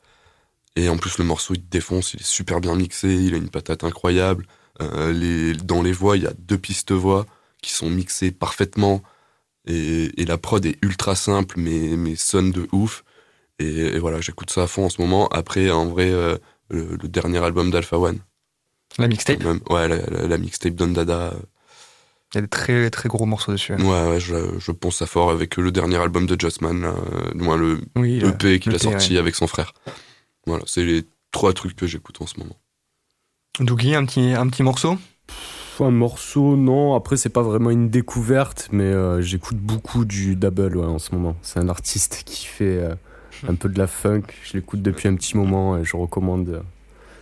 Et 0.75 0.89
en 0.89 0.97
plus, 0.97 1.19
le 1.19 1.23
morceau, 1.23 1.53
il 1.53 1.61
te 1.61 1.69
défonce, 1.69 2.15
il 2.15 2.21
est 2.21 2.25
super 2.25 2.59
bien 2.59 2.75
mixé, 2.75 3.13
il 3.13 3.35
a 3.35 3.37
une 3.37 3.49
patate 3.49 3.83
incroyable. 3.83 4.47
Euh, 4.81 5.13
les, 5.13 5.53
dans 5.53 5.83
les 5.83 5.91
voix, 5.91 6.17
il 6.17 6.23
y 6.23 6.27
a 6.27 6.33
deux 6.39 6.57
pistes 6.57 6.91
voix 6.91 7.27
qui 7.61 7.71
sont 7.71 7.89
mixées 7.91 8.31
parfaitement. 8.31 9.03
Et, 9.65 10.21
et 10.21 10.25
la 10.25 10.37
prod 10.37 10.65
est 10.65 10.77
ultra 10.81 11.15
simple, 11.15 11.55
mais, 11.57 11.95
mais 11.97 12.15
sonne 12.15 12.51
de 12.51 12.67
ouf. 12.71 13.03
Et, 13.59 13.65
et 13.95 13.99
voilà, 13.99 14.19
j'écoute 14.21 14.49
ça 14.49 14.63
à 14.63 14.67
fond 14.67 14.85
en 14.85 14.89
ce 14.89 15.01
moment. 15.01 15.27
Après, 15.29 15.69
en 15.71 15.85
vrai, 15.85 16.09
euh, 16.11 16.37
le, 16.69 16.97
le 17.01 17.07
dernier 17.07 17.37
album 17.43 17.71
d'Alpha 17.71 17.97
One. 17.97 18.19
La 18.97 19.07
mixtape. 19.07 19.43
même. 19.43 19.59
ouais, 19.69 19.87
la, 19.87 19.97
la, 19.97 20.27
la 20.27 20.37
mixtape 20.37 20.75
Don 20.75 20.87
Dada. 20.89 21.31
euh, 21.33 21.39
Il 22.33 22.35
y 22.35 22.37
a 22.39 22.41
des 22.41 22.47
très 22.47 22.89
très 22.89 23.07
gros 23.09 23.25
morceaux 23.25 23.51
dessus. 23.53 23.73
Ouais, 23.73 24.07
ouais, 24.09 24.19
je, 24.19 24.59
je 24.59 24.71
pense 24.71 25.01
à 25.01 25.05
fort 25.05 25.31
avec 25.31 25.57
le 25.57 25.71
dernier 25.71 25.97
album 25.97 26.25
de 26.25 26.39
Justman, 26.39 26.83
euh, 26.83 27.31
du 27.33 27.41
moins 27.41 27.57
le 27.57 27.79
Oui, 27.95 28.17
EP 28.23 28.59
qu'il 28.59 28.71
a 28.71 28.77
l'EP, 28.77 28.83
sorti 28.91 29.13
ouais. 29.13 29.19
avec 29.19 29.35
son 29.35 29.47
frère. 29.47 29.73
Voilà, 30.45 30.63
c'est 30.67 30.83
les 30.83 31.03
trois 31.31 31.53
trucs 31.53 31.75
que 31.75 31.87
j'écoute 31.87 32.17
en 32.21 32.27
ce 32.27 32.37
moment. 32.39 32.57
Dougie, 33.59 33.95
un 33.95 34.05
petit, 34.05 34.33
un 34.33 34.47
petit 34.49 34.63
morceau? 34.63 34.97
Un 35.79 35.91
morceau, 35.91 36.55
non. 36.55 36.93
Après, 36.95 37.17
c'est 37.17 37.29
pas 37.29 37.41
vraiment 37.41 37.69
une 37.69 37.89
découverte, 37.89 38.69
mais 38.71 38.83
euh, 38.83 39.21
j'écoute 39.21 39.57
beaucoup 39.57 40.05
du 40.05 40.35
double 40.35 40.77
ouais, 40.77 40.85
en 40.85 40.99
ce 40.99 41.13
moment. 41.13 41.35
C'est 41.41 41.59
un 41.59 41.67
artiste 41.69 42.23
qui 42.25 42.45
fait 42.45 42.77
euh, 42.77 42.95
un 43.47 43.55
peu 43.55 43.69
de 43.69 43.77
la 43.77 43.87
funk. 43.87 44.23
Je 44.43 44.53
l'écoute 44.53 44.81
depuis 44.81 45.07
un 45.07 45.15
petit 45.15 45.35
moment 45.35 45.77
et 45.77 45.83
je 45.83 45.95
recommande, 45.97 46.49
euh, 46.49 46.61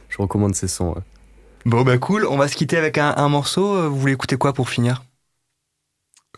je 0.09 0.17
recommande 0.17 0.53
ses 0.55 0.67
sons. 0.67 0.93
ouais. 0.93 1.01
Bon, 1.65 1.83
bah 1.83 1.97
cool. 1.97 2.25
On 2.25 2.37
va 2.37 2.47
se 2.47 2.55
quitter 2.55 2.77
avec 2.77 2.97
un, 2.97 3.13
un 3.15 3.29
morceau. 3.29 3.89
Vous 3.89 3.97
voulez 3.97 4.13
écouter 4.13 4.35
quoi 4.37 4.53
pour 4.53 4.69
finir? 4.69 5.03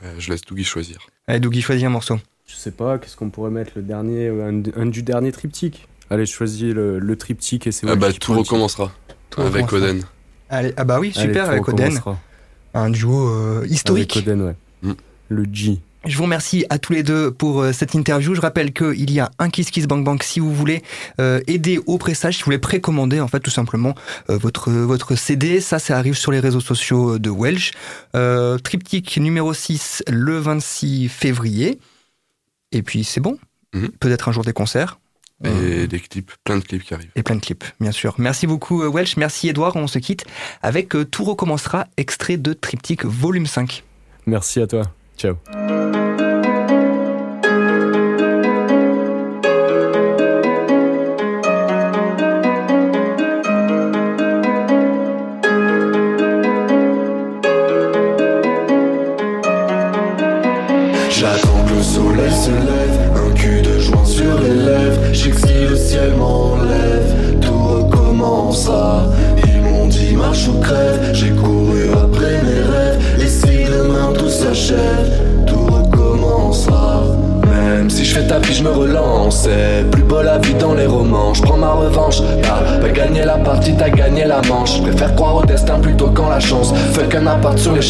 Euh, 0.03 0.15
je 0.19 0.29
laisse 0.31 0.41
Dougie 0.41 0.63
choisir. 0.65 0.99
Allez, 1.27 1.39
Dougie, 1.39 1.61
choisis 1.61 1.85
un 1.85 1.89
morceau. 1.89 2.19
Je 2.45 2.55
sais 2.55 2.71
pas, 2.71 2.97
qu'est-ce 2.99 3.15
qu'on 3.15 3.29
pourrait 3.29 3.51
mettre 3.51 3.71
le 3.75 3.81
dernier, 3.81 4.27
un, 4.27 4.61
un 4.75 4.85
du 4.85 5.01
dernier 5.01 5.31
triptyque. 5.31 5.87
Allez, 6.09 6.25
je 6.25 6.33
choisis 6.33 6.73
le, 6.73 6.99
le 6.99 7.15
triptyque 7.15 7.67
et 7.67 7.71
c'est 7.71 7.89
Ah 7.89 7.95
bah, 7.95 8.11
tout 8.13 8.33
recommencera 8.37 8.91
Tout 9.29 9.41
avec. 9.41 9.71
Oden. 9.71 10.03
Allez, 10.53 10.73
ah 10.77 10.83
bah 10.83 10.99
oui. 10.99 11.11
Allez, 11.15 11.27
super, 11.27 11.45
tout 11.45 11.51
avec 11.51 11.67
Oden. 11.67 11.99
Un 12.75 12.89
duo 12.89 13.27
euh, 13.27 13.65
historique. 13.67 14.15
Avec 14.15 14.27
Oden, 14.27 14.41
ouais. 14.41 14.55
Mm. 14.83 14.93
Le 15.29 15.45
G. 15.51 15.79
Je 16.05 16.17
vous 16.17 16.23
remercie 16.23 16.65
à 16.69 16.77
tous 16.77 16.93
les 16.93 17.01
deux 17.01 17.31
pour 17.31 17.61
euh, 17.61 17.71
cette 17.71 17.95
interview. 17.95 18.35
Je 18.35 18.41
rappelle 18.41 18.71
qu'il 18.71 19.09
y 19.09 19.19
a 19.19 19.31
un 19.39 19.49
Kiss 19.49 19.71
Kiss 19.71 19.87
Bank 19.87 20.03
Bank 20.03 20.21
si 20.21 20.39
vous 20.39 20.53
voulez 20.53 20.83
euh, 21.19 21.39
aider 21.47 21.79
au 21.87 21.97
pressage, 21.97 22.35
si 22.35 22.41
vous 22.41 22.45
voulez 22.45 22.59
précommander 22.59 23.19
en 23.19 23.27
fait 23.27 23.39
tout 23.39 23.49
simplement 23.49 23.95
euh, 24.29 24.37
votre 24.37 24.69
votre 24.69 25.15
CD. 25.15 25.59
Ça, 25.59 25.79
ça 25.79 25.97
arrive 25.97 26.15
sur 26.15 26.31
les 26.31 26.39
réseaux 26.39 26.59
sociaux 26.59 27.17
de 27.17 27.29
Welsh. 27.29 27.71
Euh, 28.15 28.57
triptyque 28.59 29.17
numéro 29.17 29.53
6 29.53 30.03
le 30.07 30.37
26 30.37 31.09
février. 31.09 31.79
Et 32.71 32.83
puis 32.83 33.03
c'est 33.03 33.21
bon. 33.21 33.39
Mhm. 33.73 33.89
Peut-être 33.99 34.29
un 34.29 34.33
jour 34.33 34.43
des 34.43 34.53
concerts. 34.53 34.99
Et 35.43 35.47
Euh, 35.49 35.87
des 35.87 35.99
clips, 35.99 36.31
plein 36.43 36.57
de 36.57 36.63
clips 36.63 36.83
qui 36.83 36.93
arrivent. 36.93 37.11
et 37.15 37.23
plein 37.23 37.35
de 37.35 37.41
clips, 37.41 37.65
bien 37.79 37.91
sûr. 37.91 38.15
Merci 38.17 38.47
beaucoup 38.47 38.81
euh, 38.83 38.87
Welsh, 38.89 39.17
merci 39.17 39.49
Edouard. 39.49 39.75
On 39.75 39.87
se 39.87 39.99
quitte 39.99 40.25
avec 40.61 40.95
euh, 40.95 41.03
Tout 41.05 41.23
recommencera, 41.25 41.87
extrait 41.97 42.37
de 42.37 42.53
Triptyque 42.53 43.03
volume 43.05 43.45
5. 43.45 43.83
Merci 44.25 44.61
à 44.61 44.67
toi. 44.67 44.83
Ciao. 45.17 45.35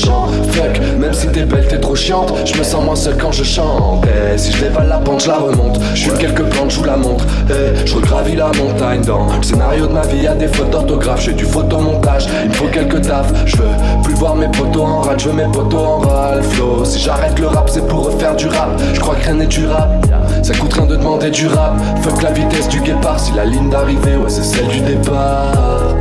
Fuck, 0.03 0.79
même 0.99 1.13
si 1.13 1.27
t'es 1.27 1.43
belle, 1.43 1.67
t'es 1.67 1.79
trop 1.79 1.95
chiante. 1.95 2.33
Je 2.45 2.57
me 2.57 2.63
sens 2.63 2.83
moins 2.83 2.95
seul 2.95 3.17
quand 3.17 3.31
je 3.31 3.43
chante. 3.43 4.05
Et 4.05 4.37
si 4.37 4.51
je 4.51 4.65
dévale 4.65 4.87
la 4.87 4.97
pente, 4.97 5.23
je 5.23 5.27
la 5.27 5.37
remonte. 5.37 5.79
Je 5.93 6.03
fume 6.03 6.17
quelques 6.17 6.43
plantes, 6.43 6.71
je 6.71 6.85
la 6.85 6.97
montre. 6.97 7.25
Et 7.49 7.85
je 7.87 7.95
regravis 7.95 8.35
la 8.35 8.47
montagne 8.47 9.01
dans 9.01 9.25
le 9.25 9.43
scénario 9.43 9.87
de 9.87 9.93
ma 9.93 10.01
vie. 10.01 10.23
Y'a 10.23 10.35
des 10.35 10.47
fautes 10.47 10.69
d'orthographe, 10.69 11.21
je 11.21 11.29
fais 11.29 11.35
du 11.35 11.45
photomontage. 11.45 12.27
Il 12.43 12.49
me 12.49 12.53
faut 12.53 12.67
quelques 12.67 13.01
tafs. 13.01 13.31
Je 13.45 13.57
veux 13.57 13.63
plus 14.03 14.13
voir 14.13 14.35
mes 14.35 14.47
potos 14.47 14.83
en 14.83 15.01
rade, 15.01 15.19
je 15.19 15.29
veux 15.29 15.35
mes 15.35 15.51
potos 15.51 15.79
en 15.79 15.97
râle. 15.99 16.43
Flow, 16.43 16.85
si 16.85 16.99
j'arrête 16.99 17.39
le 17.39 17.47
rap, 17.47 17.69
c'est 17.69 17.87
pour 17.87 18.05
refaire 18.05 18.35
du 18.35 18.47
rap. 18.47 18.69
Je 18.93 18.99
crois 18.99 19.15
que 19.15 19.25
rien 19.25 19.35
n'est 19.35 19.47
durable. 19.47 19.99
Ça 20.41 20.53
coûte 20.53 20.73
rien 20.73 20.85
de 20.85 20.95
demander 20.95 21.29
du 21.29 21.47
rap. 21.47 21.79
Fuck 22.01 22.21
la 22.21 22.31
vitesse 22.31 22.67
du 22.67 22.81
guépard, 22.81 23.19
si 23.19 23.31
la 23.33 23.45
ligne 23.45 23.69
d'arrivée, 23.69 24.17
ouais, 24.17 24.29
c'est 24.29 24.43
celle 24.43 24.67
du 24.67 24.81
départ. 24.81 25.95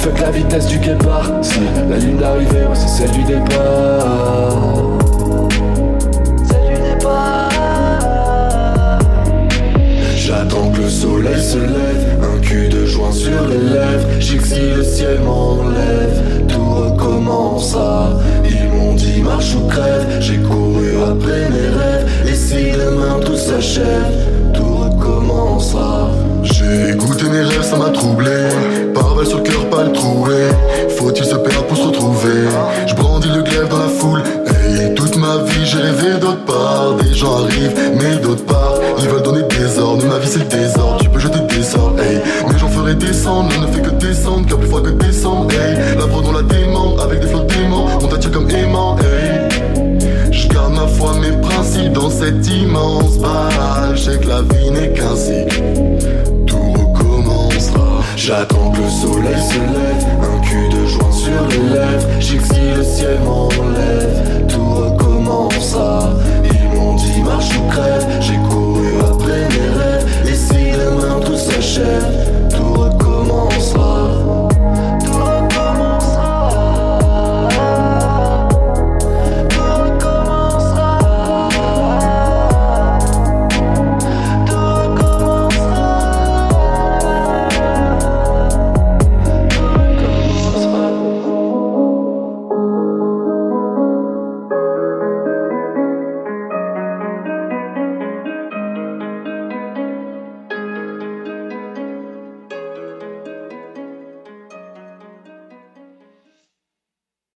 Fuck 0.00 0.18
la 0.18 0.30
vitesse 0.30 0.66
du 0.66 0.78
guépard, 0.78 1.30
si 1.42 1.60
la 1.90 1.98
ligne 1.98 2.16
d'arrivée, 2.16 2.60
ouais, 2.60 2.74
c'est 2.74 2.88
celle 2.88 3.10
du 3.10 3.22
départ. 3.22 4.78
Celle 6.48 6.74
du 6.74 6.80
départ. 6.80 7.50
J'attends 10.16 10.70
que 10.70 10.80
le 10.80 10.88
soleil 10.88 11.42
se 11.42 11.58
lève, 11.58 12.18
un 12.22 12.40
cul 12.40 12.68
de 12.70 12.86
joint 12.86 13.12
sur 13.12 13.46
les 13.46 13.58
lèvres. 13.58 14.06
J'ai 14.20 14.38
que 14.38 14.46
si 14.46 14.60
le 14.74 14.82
ciel 14.82 15.20
m'enlève, 15.20 16.46
tout 16.48 16.64
recommencera. 16.64 18.20
Ils 18.48 18.70
m'ont 18.70 18.94
dit 18.94 19.20
marche 19.20 19.54
ou 19.54 19.68
crève, 19.68 20.06
j'ai 20.20 20.38
couru 20.38 20.96
après 21.10 21.50
mes 21.50 21.68
rêves. 21.78 22.06
Et 22.26 22.34
si 22.34 22.70
demain 22.72 23.20
tout 23.22 23.36
s'achève, 23.36 23.84
tout 24.54 24.76
recommencera. 24.76 26.08
J'ai 26.42 26.94
goûté 26.96 27.28
mes 27.28 27.42
rêves, 27.42 27.62
ça 27.62 27.76
m'a 27.76 27.90
troublé. 27.90 28.48
Sur 29.24 29.38
le 29.38 29.42
cœur, 29.44 29.68
pas 29.68 29.84
le 29.84 29.92
trouver. 29.92 30.48
Faut-il 30.96 31.24
se 31.24 31.34
perdre 31.34 31.66
pour 31.66 31.76
se 31.76 31.82
retrouver? 31.82 32.48
Je 32.86 32.94
brandis 32.94 33.28
le 33.28 33.42
glaive 33.42 33.68
dans 33.68 33.78
la 33.78 33.88
foule. 33.88 34.22
Hey, 34.48 34.94
toute 34.94 35.16
ma 35.16 35.36
vie, 35.44 35.64
j'ai 35.64 35.78
rêvé 35.78 36.18
d'autre 36.18 36.44
part. 36.46 36.94
Des 36.94 37.12
gens 37.12 37.44
arrivent, 37.44 37.78
mais 37.96 38.16
d'autre 38.16 38.44
part, 38.46 38.74
ils 38.98 39.08
veulent 39.08 39.22
donner 39.22 39.42
des 39.42 39.78
ordres. 39.78 40.04
Ma 40.06 40.18
vie, 40.18 40.26
c'est 40.26 40.38
le 40.38 40.44
désordre. 40.46 40.96
Tu 41.02 41.08
peux 41.10 41.18
jeter 41.18 41.38
des 41.40 41.62
sorts, 41.62 41.94
hey. 42.00 42.20
Mais 42.48 42.58
j'en 42.58 42.68
ferai 42.68 42.94
descendre. 42.94 43.50
On 43.58 43.60
ne 43.60 43.66
fait 43.66 43.82
que 43.82 43.90
descendre, 43.90 44.46
car 44.48 44.58
plus 44.58 44.68
froid 44.68 44.82
que 44.82 44.90
descendre, 44.90 45.52
hey. 45.52 45.98
La 45.98 46.06
prod, 46.06 46.24
on 46.26 46.32
la 46.32 46.42
dément 46.42 46.96
avec 46.98 47.20
des 47.20 47.26
flots 47.26 47.40
déments. 47.40 47.86
On 48.02 48.06
t'attire 48.06 48.30
comme 48.30 48.50
aimant, 48.50 48.96
hey. 48.98 50.32
Je 50.32 50.48
garde 50.48 50.72
ma 50.72 50.86
foi, 50.86 51.12
mes 51.20 51.36
principes 51.46 51.92
dans 51.92 52.10
cette 52.10 52.46
immense 52.48 53.18
balle. 53.18 53.96
Je 53.96 54.12
que 54.12 54.28
la 54.28 54.42
vie 54.42 54.70
n'est 54.70 54.92
qu'un 54.92 55.14
cycle. 55.14 55.62
J'attends 58.22 58.70
que 58.72 58.82
le 58.82 58.90
soleil 58.90 59.42
se 59.42 59.54
lève 59.54 60.20
Un 60.20 60.40
cul 60.40 60.68
de 60.68 60.84
joint 60.84 61.10
sur 61.10 61.48
les 61.48 61.70
lèvres. 61.70 62.06
J'exile 62.20 62.74
le 62.76 62.84
ciel. 62.84 63.19